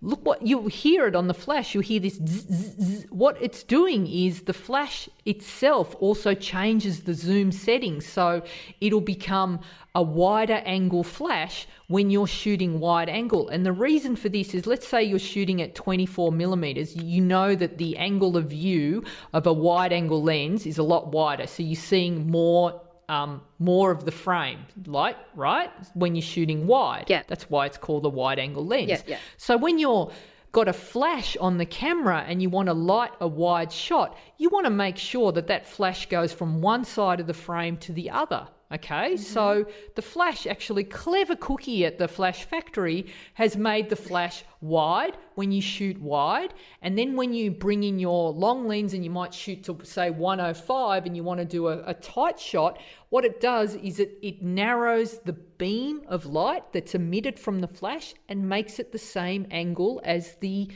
[0.00, 1.74] look what you hear it on the flash.
[1.74, 3.06] You hear this zzz, zzz.
[3.10, 8.06] what it's doing is the flash itself also changes the zoom settings.
[8.06, 8.42] So
[8.80, 9.60] it'll become
[9.96, 13.48] a wider angle flash when you're shooting wide angle.
[13.48, 17.56] And the reason for this is let's say you're shooting at 24 millimeters you know
[17.56, 21.48] that the angle of view of a wide angle lens is a lot wider.
[21.48, 27.06] So you're seeing more um, more of the frame, light, right when you're shooting wide.
[27.08, 28.88] Yeah, that's why it's called a wide angle lens.
[28.88, 29.18] Yeah, yeah.
[29.36, 30.10] So when you're
[30.52, 34.48] got a flash on the camera and you want to light a wide shot, you
[34.48, 37.92] want to make sure that that flash goes from one side of the frame to
[37.92, 39.64] the other, Okay, so
[39.94, 45.50] the flash actually, clever cookie at the flash factory has made the flash wide when
[45.50, 46.52] you shoot wide,
[46.82, 50.10] and then when you bring in your long lens and you might shoot to say
[50.10, 54.18] 105 and you want to do a, a tight shot, what it does is it,
[54.20, 58.98] it narrows the beam of light that's emitted from the flash and makes it the
[58.98, 60.68] same angle as the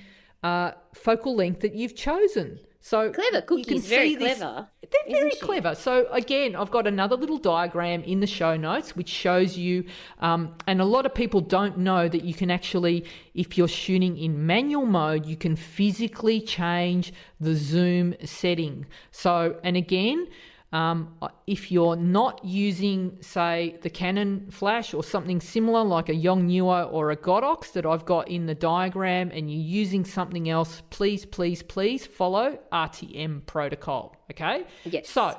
[0.42, 2.58] uh, focal length that you've chosen.
[2.84, 4.66] So Clever you can very see this- they're
[5.06, 5.38] very she?
[5.38, 5.74] clever.
[5.76, 9.84] So again, I've got another little diagram in the show notes which shows you,
[10.18, 13.04] um, and a lot of people don't know that you can actually,
[13.34, 18.86] if you're shooting in manual mode, you can physically change the zoom setting.
[19.12, 20.26] So, and again.
[20.72, 21.14] Um,
[21.46, 27.10] if you're not using, say, the Canon flash or something similar like a Yongnuo or
[27.10, 31.62] a Godox that I've got in the diagram, and you're using something else, please, please,
[31.62, 34.16] please follow RTM protocol.
[34.30, 34.64] Okay.
[34.84, 35.10] Yes.
[35.10, 35.38] So,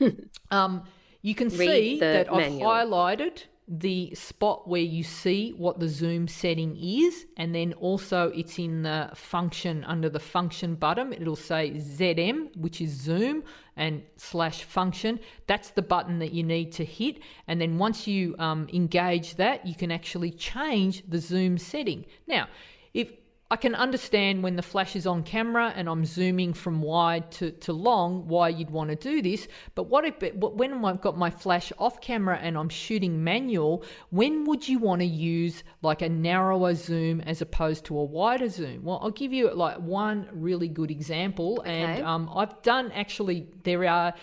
[0.50, 0.84] um,
[1.20, 2.68] you can Read see that manual.
[2.68, 8.32] I've highlighted the spot where you see what the zoom setting is, and then also
[8.34, 11.12] it's in the function under the function button.
[11.12, 13.44] It'll say ZM, which is zoom,
[13.76, 15.20] and slash function.
[15.46, 19.64] That's the button that you need to hit, and then once you um, engage that,
[19.64, 22.06] you can actually change the zoom setting.
[22.26, 22.48] Now,
[22.92, 23.12] if
[23.52, 27.50] I can understand when the flash is on camera and I'm zooming from wide to,
[27.50, 29.48] to long why you'd want to do this.
[29.74, 33.84] But what if but when I've got my flash off camera and I'm shooting manual,
[34.10, 38.48] when would you want to use like a narrower zoom as opposed to a wider
[38.48, 38.84] zoom?
[38.84, 43.84] Well, I'll give you like one really good example, and um, I've done actually there
[43.88, 44.14] are.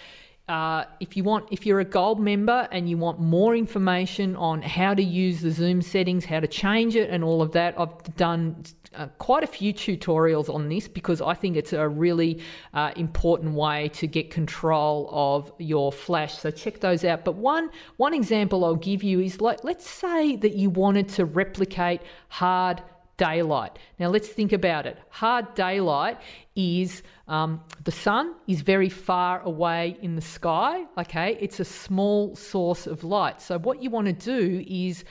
[0.48, 4.62] Uh, if you want, if you're a gold member and you want more information on
[4.62, 8.16] how to use the Zoom settings, how to change it, and all of that, I've
[8.16, 8.64] done
[8.96, 12.42] uh, quite a few tutorials on this because I think it's a really
[12.74, 16.38] uh, important way to get control of your flash.
[16.38, 17.26] So check those out.
[17.26, 21.26] But one one example I'll give you is like, let's say that you wanted to
[21.26, 22.82] replicate hard
[23.18, 23.78] daylight.
[24.00, 24.98] Now let's think about it.
[25.10, 26.18] Hard daylight
[26.56, 30.86] is um, the sun is very far away in the sky.
[30.98, 33.42] Okay, it's a small source of light.
[33.42, 35.04] So what you want to do is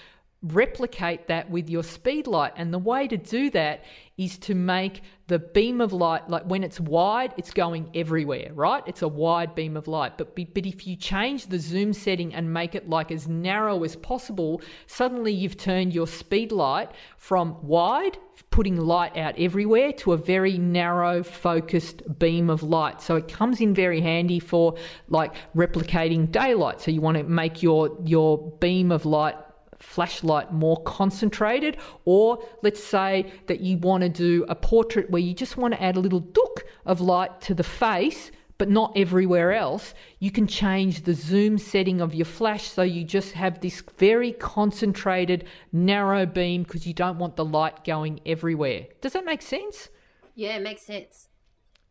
[0.49, 2.53] replicate that with your speed light.
[2.57, 3.85] And the way to do that
[4.17, 8.83] is to make the beam of light like when it's wide it's going everywhere right?
[8.87, 10.17] It's a wide beam of light.
[10.17, 13.97] But but if you change the zoom setting and make it like as narrow as
[13.97, 18.17] possible suddenly you've turned your speed light from wide
[18.51, 23.03] putting light out everywhere to a very narrow focused beam of light.
[23.03, 24.77] So it comes in very handy for
[25.09, 26.81] like replicating daylight.
[26.81, 29.37] So you want to make your your beam of light
[29.79, 35.35] flashlight more concentrated or let's say that you want to do a portrait where you
[35.35, 39.53] just want to add a little dook of light to the face but not everywhere
[39.53, 43.83] else you can change the zoom setting of your flash so you just have this
[43.99, 49.43] very concentrated narrow beam because you don't want the light going everywhere does that make
[49.43, 49.89] sense
[50.35, 51.29] Yeah, it makes sense.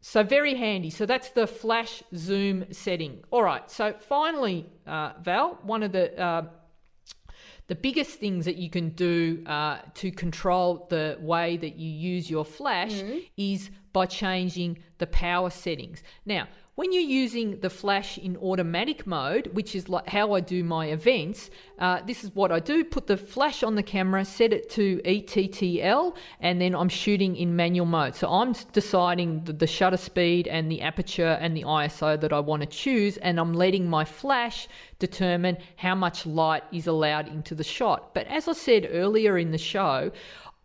[0.01, 0.91] so very handy.
[0.91, 3.23] So that's the flash zoom setting.
[3.31, 3.65] All right.
[3.71, 6.43] So finally, uh, Val, one of the uh,
[7.67, 12.29] the biggest things that you can do uh, to control the way that you use
[12.29, 13.01] your flash
[13.37, 16.03] is by changing the power settings.
[16.25, 20.61] Now, when you're using the flash in automatic mode, which is like how I do
[20.61, 21.49] my events,
[21.79, 25.01] uh, this is what I do: put the flash on the camera, set it to
[25.05, 28.15] ETTL, and then I'm shooting in manual mode.
[28.15, 32.39] So I'm deciding the, the shutter speed and the aperture and the ISO that I
[32.39, 34.67] want to choose, and I'm letting my flash
[34.99, 38.13] determine how much light is allowed into the shot.
[38.13, 40.11] But as I said earlier in the show,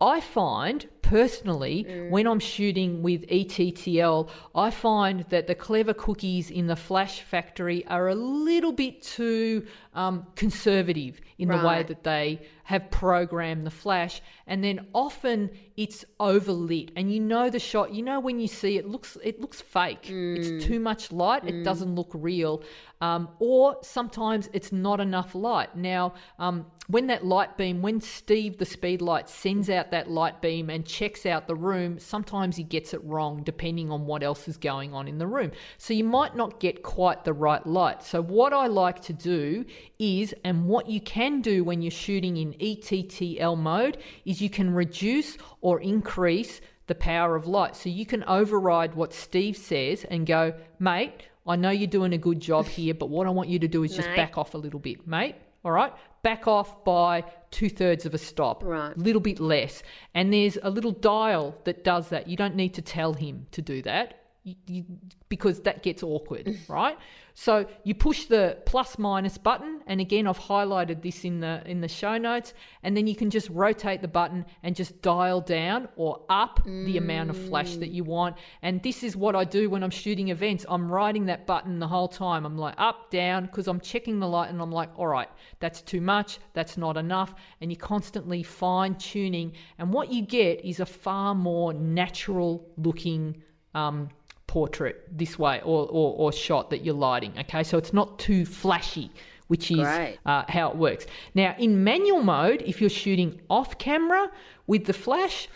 [0.01, 2.09] I find personally mm.
[2.09, 7.85] when I'm shooting with ETTL, I find that the clever cookies in the Flash factory
[7.87, 13.71] are a little bit too um, conservative in the way that they have programmed the
[13.71, 17.93] flash, and then often it's overlit, and you know the shot.
[17.93, 20.09] You know when you see it looks it looks fake.
[20.09, 21.45] It's too much light.
[21.45, 22.63] It doesn't look real,
[23.01, 25.77] um, or sometimes it's not enough light.
[25.77, 30.41] Now, um, when that light beam, when Steve the speed light sends out that light
[30.41, 34.47] beam and checks out the room, sometimes he gets it wrong depending on what else
[34.47, 35.51] is going on in the room.
[35.79, 38.03] So you might not get quite the right light.
[38.05, 39.65] So what I like to do
[39.99, 44.73] is, and what you can do when you're shooting in ETTL mode, is you can
[44.73, 47.77] reduce or increase the power of light.
[47.77, 52.19] So you can override what Steve says and go, mate, I know you're doing a
[52.19, 54.17] good job here, but what I want you to do is just Mate.
[54.17, 55.37] back off a little bit, mate.
[55.63, 58.97] All right, back off by two thirds of a stop, Right.
[58.97, 59.83] a little bit less.
[60.15, 62.29] And there's a little dial that does that.
[62.29, 64.20] You don't need to tell him to do that.
[64.43, 64.85] You,
[65.29, 66.99] because that gets awkward, right?
[67.35, 71.81] So you push the plus minus button, and again, I've highlighted this in the in
[71.81, 75.89] the show notes, and then you can just rotate the button and just dial down
[75.97, 76.85] or up mm.
[76.87, 78.37] the amount of flash that you want.
[78.63, 80.67] And this is what I do when I'm shooting events.
[80.69, 82.45] I'm riding that button the whole time.
[82.45, 85.29] I'm like up, down, because I'm checking the light, and I'm like, all right,
[85.61, 89.53] that's too much, that's not enough, and you're constantly fine tuning.
[89.79, 93.43] And what you get is a far more natural looking.
[93.75, 94.09] Um,
[94.51, 97.33] portrait this way or, or, or shot that you're lighting.
[97.39, 99.11] Okay, so it's not too flashy
[99.47, 101.07] which is uh, how it works.
[101.35, 104.31] Now, in manual mode, if you're shooting off camera
[104.69, 105.49] with the flash,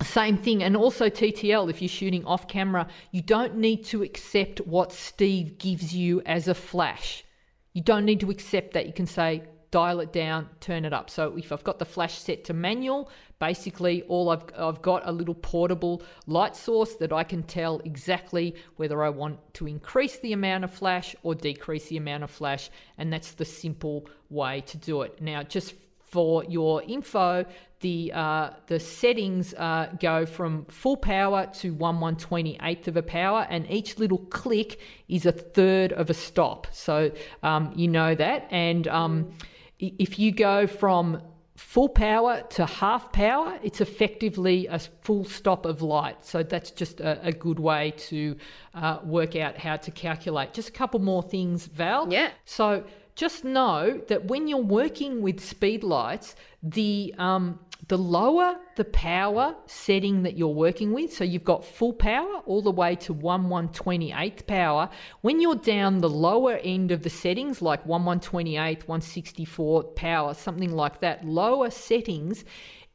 [0.00, 0.62] same thing.
[0.62, 5.58] And also TTL, if you're shooting off camera, you don't need to accept what Steve
[5.58, 7.24] gives you as a flash.
[7.72, 8.86] You don't need to accept that.
[8.86, 9.42] You can say,
[9.72, 11.10] dial it down, turn it up.
[11.10, 15.12] So if I've got the flash set to manual, Basically, all I've, I've got a
[15.12, 20.34] little portable light source that I can tell exactly whether I want to increase the
[20.34, 24.76] amount of flash or decrease the amount of flash, and that's the simple way to
[24.76, 25.20] do it.
[25.22, 27.46] Now, just for your info,
[27.80, 32.96] the uh, the settings uh, go from full power to one one twenty eighth of
[32.96, 36.66] a power, and each little click is a third of a stop.
[36.72, 37.10] So
[37.42, 39.32] um, you know that, and um,
[39.78, 41.22] if you go from
[41.60, 46.24] full power to half power, it's effectively a full stop of light.
[46.24, 48.36] So that's just a, a good way to
[48.74, 50.54] uh, work out how to calculate.
[50.54, 52.10] Just a couple more things, Val.
[52.10, 52.30] Yeah.
[52.46, 52.84] So
[53.14, 59.56] just know that when you're working with speed lights, the um, the lower the power
[59.66, 63.48] setting that you're working with, so you've got full power all the way to 1
[63.48, 64.88] 128th power,
[65.22, 70.70] when you're down the lower end of the settings, like 1 128th, 164 power, something
[70.70, 72.44] like that, lower settings,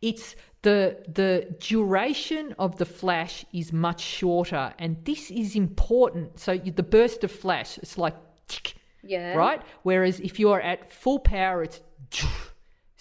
[0.02, 6.40] it's the the duration of the flash is much shorter and this is important.
[6.40, 8.16] So you, the burst of flash it's like
[8.48, 9.36] tick, yeah.
[9.36, 9.62] right?
[9.84, 11.82] Whereas if you're at full power it's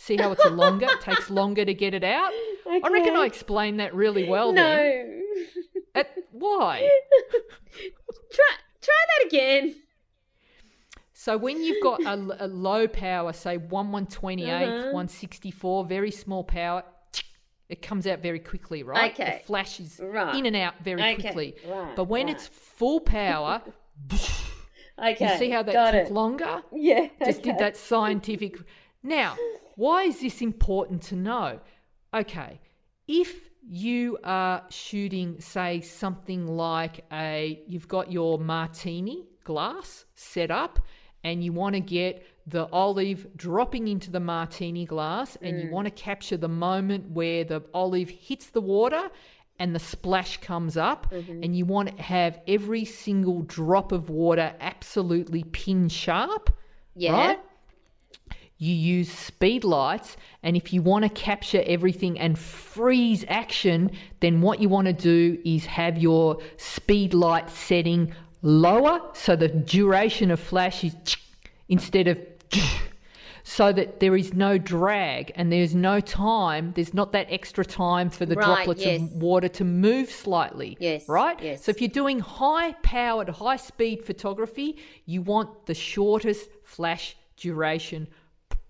[0.05, 0.87] See how it's longer?
[0.91, 2.31] it takes longer to get it out.
[2.67, 2.81] Okay.
[2.85, 4.53] I reckon I explained that really well.
[4.53, 4.63] No.
[4.63, 5.25] Then.
[5.95, 6.87] At, why?
[8.31, 8.51] try
[8.83, 9.77] try that again.
[11.15, 14.91] So when you've got a, a low power, say one one twenty eight, uh-huh.
[14.91, 16.83] one sixty four, very small power,
[17.71, 19.11] it comes out very quickly, right?
[19.13, 19.37] Okay.
[19.37, 20.35] It flashes right.
[20.35, 21.15] in and out very okay.
[21.15, 21.55] quickly.
[21.67, 21.97] Right.
[21.97, 22.37] But when right.
[22.37, 23.63] it's full power,
[24.99, 25.33] okay.
[25.33, 26.13] You see how that Got took it.
[26.13, 26.63] longer?
[26.75, 27.09] Yeah.
[27.25, 28.59] Just did that scientific.
[29.03, 29.37] Now,
[29.77, 31.61] why is this important to know?
[32.15, 32.61] Okay,
[33.09, 40.81] if you are shooting, say, something like a, you've got your martini glass set up
[41.23, 45.71] and you want to get the olive dropping into the martini glass and you mm.
[45.71, 49.11] want to capture the moment where the olive hits the water
[49.59, 51.43] and the splash comes up mm-hmm.
[51.43, 56.55] and you want to have every single drop of water absolutely pin sharp
[56.95, 57.13] Yeah.
[57.13, 57.41] right
[58.65, 63.91] you use speed lights and if you want to capture everything and freeze action
[64.21, 68.13] then what you want to do is have your speed light setting
[68.43, 70.95] lower so the duration of flash is
[71.69, 72.19] instead of
[73.47, 78.09] so that there is no drag and there's no time there's not that extra time
[78.09, 79.03] for the Right, droplets yes.
[79.03, 81.65] of water to move slightly Yes, right yes.
[81.65, 88.07] so if you're doing high powered high speed photography you want the shortest flash duration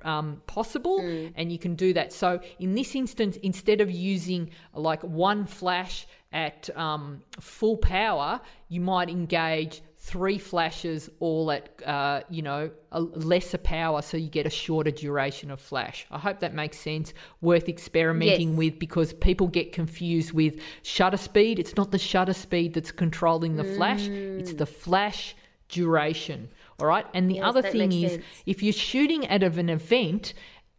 [0.05, 1.32] um, possible Mm.
[1.36, 2.12] and you can do that.
[2.12, 8.80] So in this instance instead of using like one flash at um, full power you
[8.80, 14.44] might engage three flashes all at uh, you know a lesser power so you get
[14.46, 16.07] a shorter duration of flash.
[16.11, 17.14] I hope that makes sense.
[17.40, 18.59] Worth experimenting Yes.
[18.59, 21.59] with because people get confused with shutter speed.
[21.59, 24.07] It's not the shutter speed that's controlling the flash.
[24.09, 25.34] It's the flash
[25.68, 26.48] duration
[26.78, 28.24] all right and the Yes, other thing is sense.
[28.46, 30.34] if you're shooting at of an event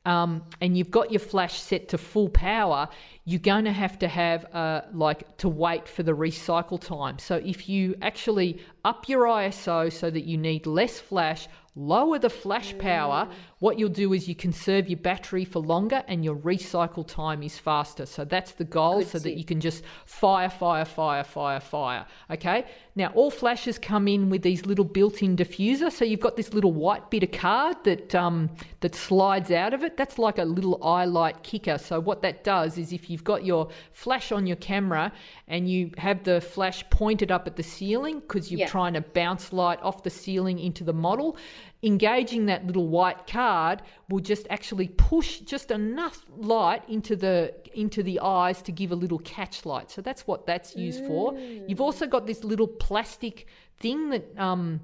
[0.06, 2.88] um, and you've got your flash set to full power,
[3.24, 7.18] you're going to have to have uh, like to wait for the recycle time.
[7.18, 12.30] So if you actually up your ISO so that you need less flash, lower the
[12.30, 13.28] flash power,
[13.66, 17.58] what you'll do is you conserve your battery for longer and your recycle time is
[17.58, 18.06] faster.
[18.06, 22.06] So that's the goal Good so that you can just fire, fire, fire, fire, fire.
[22.30, 22.66] Okay.
[22.96, 25.92] Now all flashes come in with these little built-in diffuser.
[25.92, 29.84] So you've got this little white bit of card that um, that slides out of
[29.84, 29.98] it.
[29.98, 31.80] That's like a little eye light kicker.
[31.80, 35.12] So what that does is if you've got your flash on your camera
[35.48, 38.68] and you have the flash pointed up at the ceiling because you're Yeah.
[38.68, 41.36] trying to bounce light off the ceiling into the model,
[41.84, 48.02] engaging that little white card will just actually push just enough light into the into
[48.02, 49.92] the eyes to give a little catch light.
[49.92, 51.08] So that's what that's used mm.
[51.08, 51.38] for.
[51.38, 53.48] You've also got this little plastic
[53.78, 54.80] thing that um,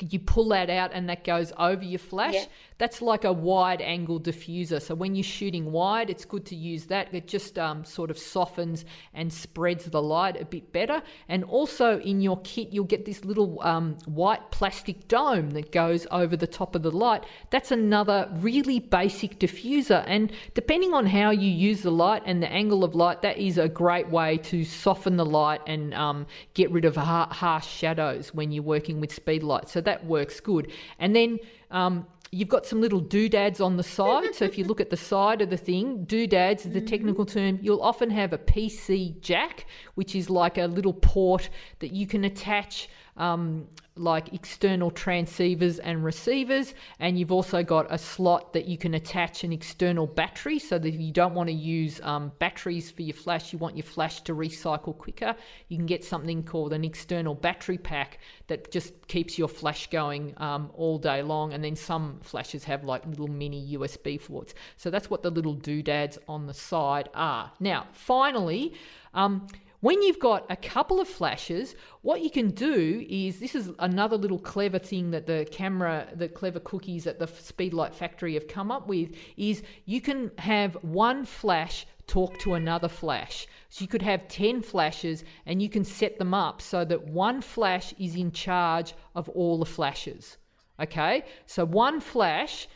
[0.00, 2.34] you pull that out and that goes over your flash.
[2.34, 2.44] Yeah.
[2.80, 4.80] That's like a wide angle diffuser.
[4.80, 7.12] So when you're shooting wide, it's good to use that.
[7.12, 11.02] It just um, sort of softens and spreads the light a bit better.
[11.28, 16.06] And also in your kit, you'll get this little um, white plastic dome that goes
[16.10, 17.24] over the top of the light.
[17.50, 20.02] That's another really basic diffuser.
[20.06, 23.58] And depending on how you use the light and the angle of light, that is
[23.58, 28.50] a great way to soften the light and um, get rid of harsh shadows when
[28.50, 29.68] you're working with speed light.
[29.68, 30.72] So that works good.
[30.98, 31.40] And then
[31.70, 34.34] um, You've got some little doodads on the side.
[34.36, 37.58] so if you look at the side of the thing, doodads is the technical term.
[37.60, 39.66] You'll often have a PC jack,
[39.96, 41.50] which is like a little port
[41.80, 43.66] that you can attach um,
[43.96, 46.74] like external transceivers and receivers.
[46.98, 50.88] And you've also got a slot that you can attach an external battery so that
[50.88, 54.22] if you don't want to use um, batteries for your flash, you want your flash
[54.22, 55.34] to recycle quicker,
[55.68, 60.34] you can get something called an external battery pack that just keeps your flash going
[60.38, 61.52] um, all day long.
[61.52, 64.54] And then some flashes have like little mini USB ports.
[64.76, 67.52] So that's what the little doodads on the side are.
[67.60, 68.74] Now, finally,
[69.14, 69.46] um,
[69.80, 74.16] when you've got a couple of flashes, what you can do is this is another
[74.16, 78.70] little clever thing that the camera, the clever cookies at the Speedlight factory have come
[78.70, 83.46] up with is you can have one flash talk to another flash.
[83.70, 87.40] So you could have 10 flashes and you can set them up so that one
[87.40, 90.36] flash is in charge of all the flashes.
[90.78, 91.24] Okay?
[91.46, 92.68] So one flash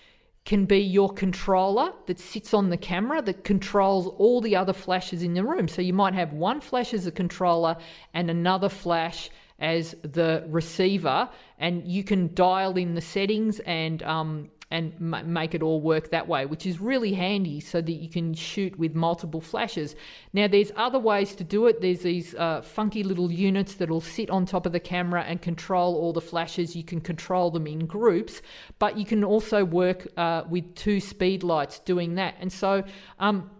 [0.45, 5.23] can be your controller that sits on the camera that controls all the other flashes
[5.23, 5.69] in the room.
[5.69, 7.77] So you might have one flash as a controller
[8.13, 14.51] and another flash as the receiver, and you can dial in the settings and um,
[14.75, 18.09] and m- make it all work that way, which is really handy so that you
[18.09, 19.95] can shoot with multiple flashes.
[20.33, 21.81] Now, there's other ways to do it.
[21.81, 25.95] There's these uh, funky little units that'll sit on top of the camera and control
[25.95, 26.75] all the flashes.
[26.75, 28.43] You can control them in groups,
[28.79, 32.35] but you can also work uh, with two speed lights doing that.
[32.41, 32.83] And so,
[33.21, 33.51] um,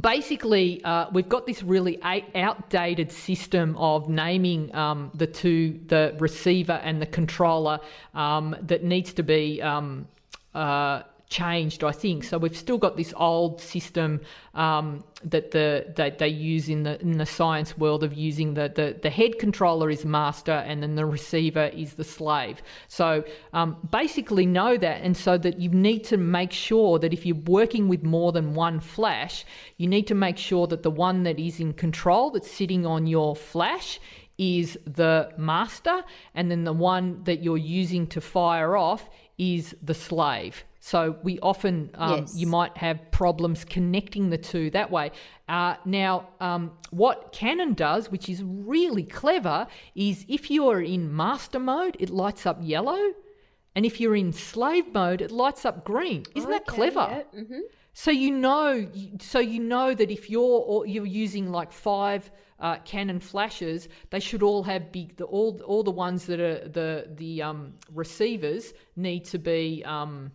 [0.00, 6.80] basically, uh, we've got this really outdated system of naming um, the two, the receiver
[6.82, 7.78] and the controller,
[8.14, 10.08] um, that needs to be um,
[10.54, 11.02] uh,
[11.32, 12.24] changed, I think.
[12.24, 14.20] So we've still got this old system
[14.54, 18.70] um, that the that they use in the in the science world of using the,
[18.74, 22.62] the the head controller is master and then the receiver is the slave.
[22.88, 23.24] So
[23.54, 27.36] um, basically know that, and so that you need to make sure that if you're
[27.36, 29.46] working with more than one flash,
[29.78, 33.06] you need to make sure that the one that is in control that's sitting on
[33.06, 33.98] your flash
[34.38, 36.02] is the master,
[36.34, 39.08] and then the one that you're using to fire off
[39.38, 40.64] is the slave.
[40.84, 42.36] So we often, um, yes.
[42.36, 45.12] you might have problems connecting the two that way.
[45.48, 51.14] Uh, now, um, what Canon does, which is really clever, is if you are in
[51.14, 53.12] master mode, it lights up yellow.
[53.76, 56.24] And if you're in slave mode, it lights up green.
[56.34, 57.24] Isn't okay, that clever?
[57.32, 57.40] Yeah.
[57.40, 57.60] Mm-hmm.
[57.94, 58.88] So you know,
[59.20, 62.30] so you know that if you're you're using like five
[62.62, 65.16] uh, Canon flashes, they should all have big.
[65.16, 69.82] The, all all the ones that are the the um, receivers need to be.
[69.84, 70.30] Um,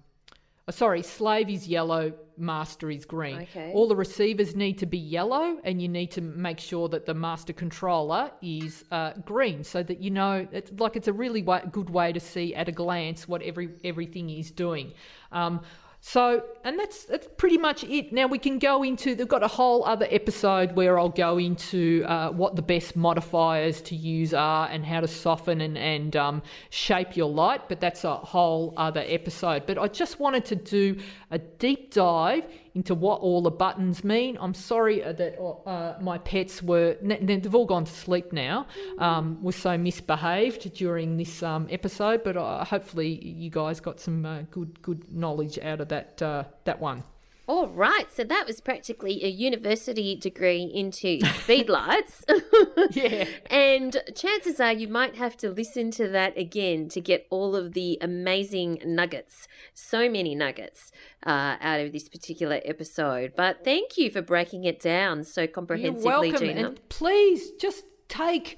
[0.68, 3.44] oh, sorry, slave is yellow, master is green.
[3.44, 3.72] Okay.
[3.74, 7.14] All the receivers need to be yellow, and you need to make sure that the
[7.14, 11.62] master controller is uh, green, so that you know it's like it's a really way,
[11.72, 14.94] good way to see at a glance what every everything is doing.
[15.32, 15.62] Um,
[16.00, 18.14] so, and that's that's pretty much it.
[18.14, 19.16] Now we can go into.
[19.16, 23.82] They've got a whole other episode where I'll go into uh, what the best modifiers
[23.82, 27.68] to use are and how to soften and and um, shape your light.
[27.68, 29.66] But that's a whole other episode.
[29.66, 30.98] But I just wanted to do
[31.32, 32.46] a deep dive
[32.78, 34.38] into what all the buttons mean.
[34.40, 38.68] I'm sorry uh, that uh, my pets were, they've all gone to sleep now,
[39.00, 44.26] um, were so misbehaved during this um, episode, but uh, hopefully you guys got some
[44.26, 47.04] uh, good good knowledge out of that, uh, that one.
[47.48, 52.24] All right, so that was practically a university degree into speedlights.
[52.92, 53.26] yeah.
[53.50, 57.72] And chances are you might have to listen to that again to get all of
[57.72, 60.92] the amazing nuggets, so many nuggets
[61.26, 63.32] uh, out of this particular episode.
[63.38, 66.48] But thank you for breaking it down so comprehensively, You're welcome.
[66.48, 66.68] Gina.
[66.68, 68.58] And please just take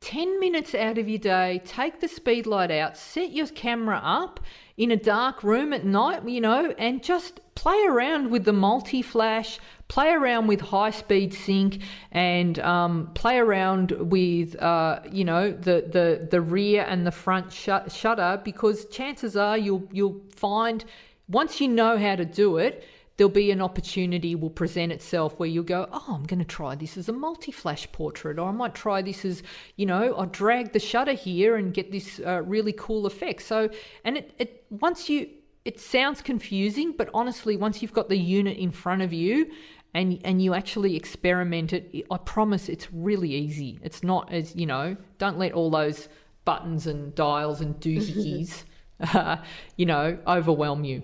[0.00, 4.40] 10 minutes out of your day, take the speedlight out, set your camera up
[4.80, 9.02] in a dark room at night, you know, and just play around with the multi
[9.02, 11.82] flash, play around with high speed sync,
[12.12, 17.52] and um, play around with, uh, you know, the, the, the rear and the front
[17.52, 20.86] sh- shutter because chances are you'll, you'll find
[21.28, 22.82] once you know how to do it,
[23.20, 26.74] there'll be an opportunity will present itself where you'll go, oh, I'm going to try
[26.74, 29.42] this as a multi-flash portrait, or I might try this as,
[29.76, 33.42] you know, I'll drag the shutter here and get this uh, really cool effect.
[33.42, 33.68] So,
[34.06, 35.28] and it, it once you,
[35.66, 39.50] it sounds confusing, but honestly, once you've got the unit in front of you
[39.92, 43.80] and and you actually experiment it, I promise it's really easy.
[43.82, 44.96] It's not as you know.
[45.18, 46.08] Don't let all those
[46.46, 48.64] buttons and dials and doohickeys,
[49.12, 49.36] uh,
[49.76, 51.02] you know, overwhelm you.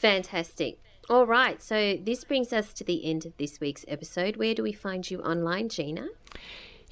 [0.00, 0.81] Fantastic.
[1.10, 4.36] All right, so this brings us to the end of this week's episode.
[4.36, 6.06] Where do we find you online, Gina?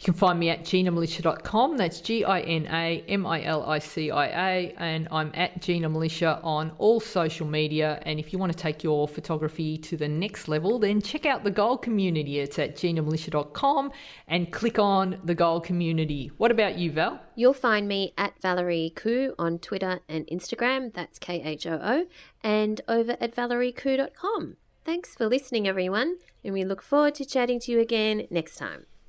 [0.00, 1.76] You can find me at ginamilicia.com.
[1.76, 4.74] That's G I N A M I L I C I A.
[4.78, 8.00] And I'm at Gina Milicia on all social media.
[8.06, 11.44] And if you want to take your photography to the next level, then check out
[11.44, 12.38] the Gold Community.
[12.38, 13.92] It's at ginamilicia.com
[14.26, 16.32] and click on the Gold Community.
[16.38, 17.20] What about you, Val?
[17.34, 20.94] You'll find me at Valerie Khoo on Twitter and Instagram.
[20.94, 22.06] That's K H O O.
[22.42, 24.56] And over at valeriekhoo.com.
[24.82, 26.16] Thanks for listening, everyone.
[26.42, 28.86] And we look forward to chatting to you again next time.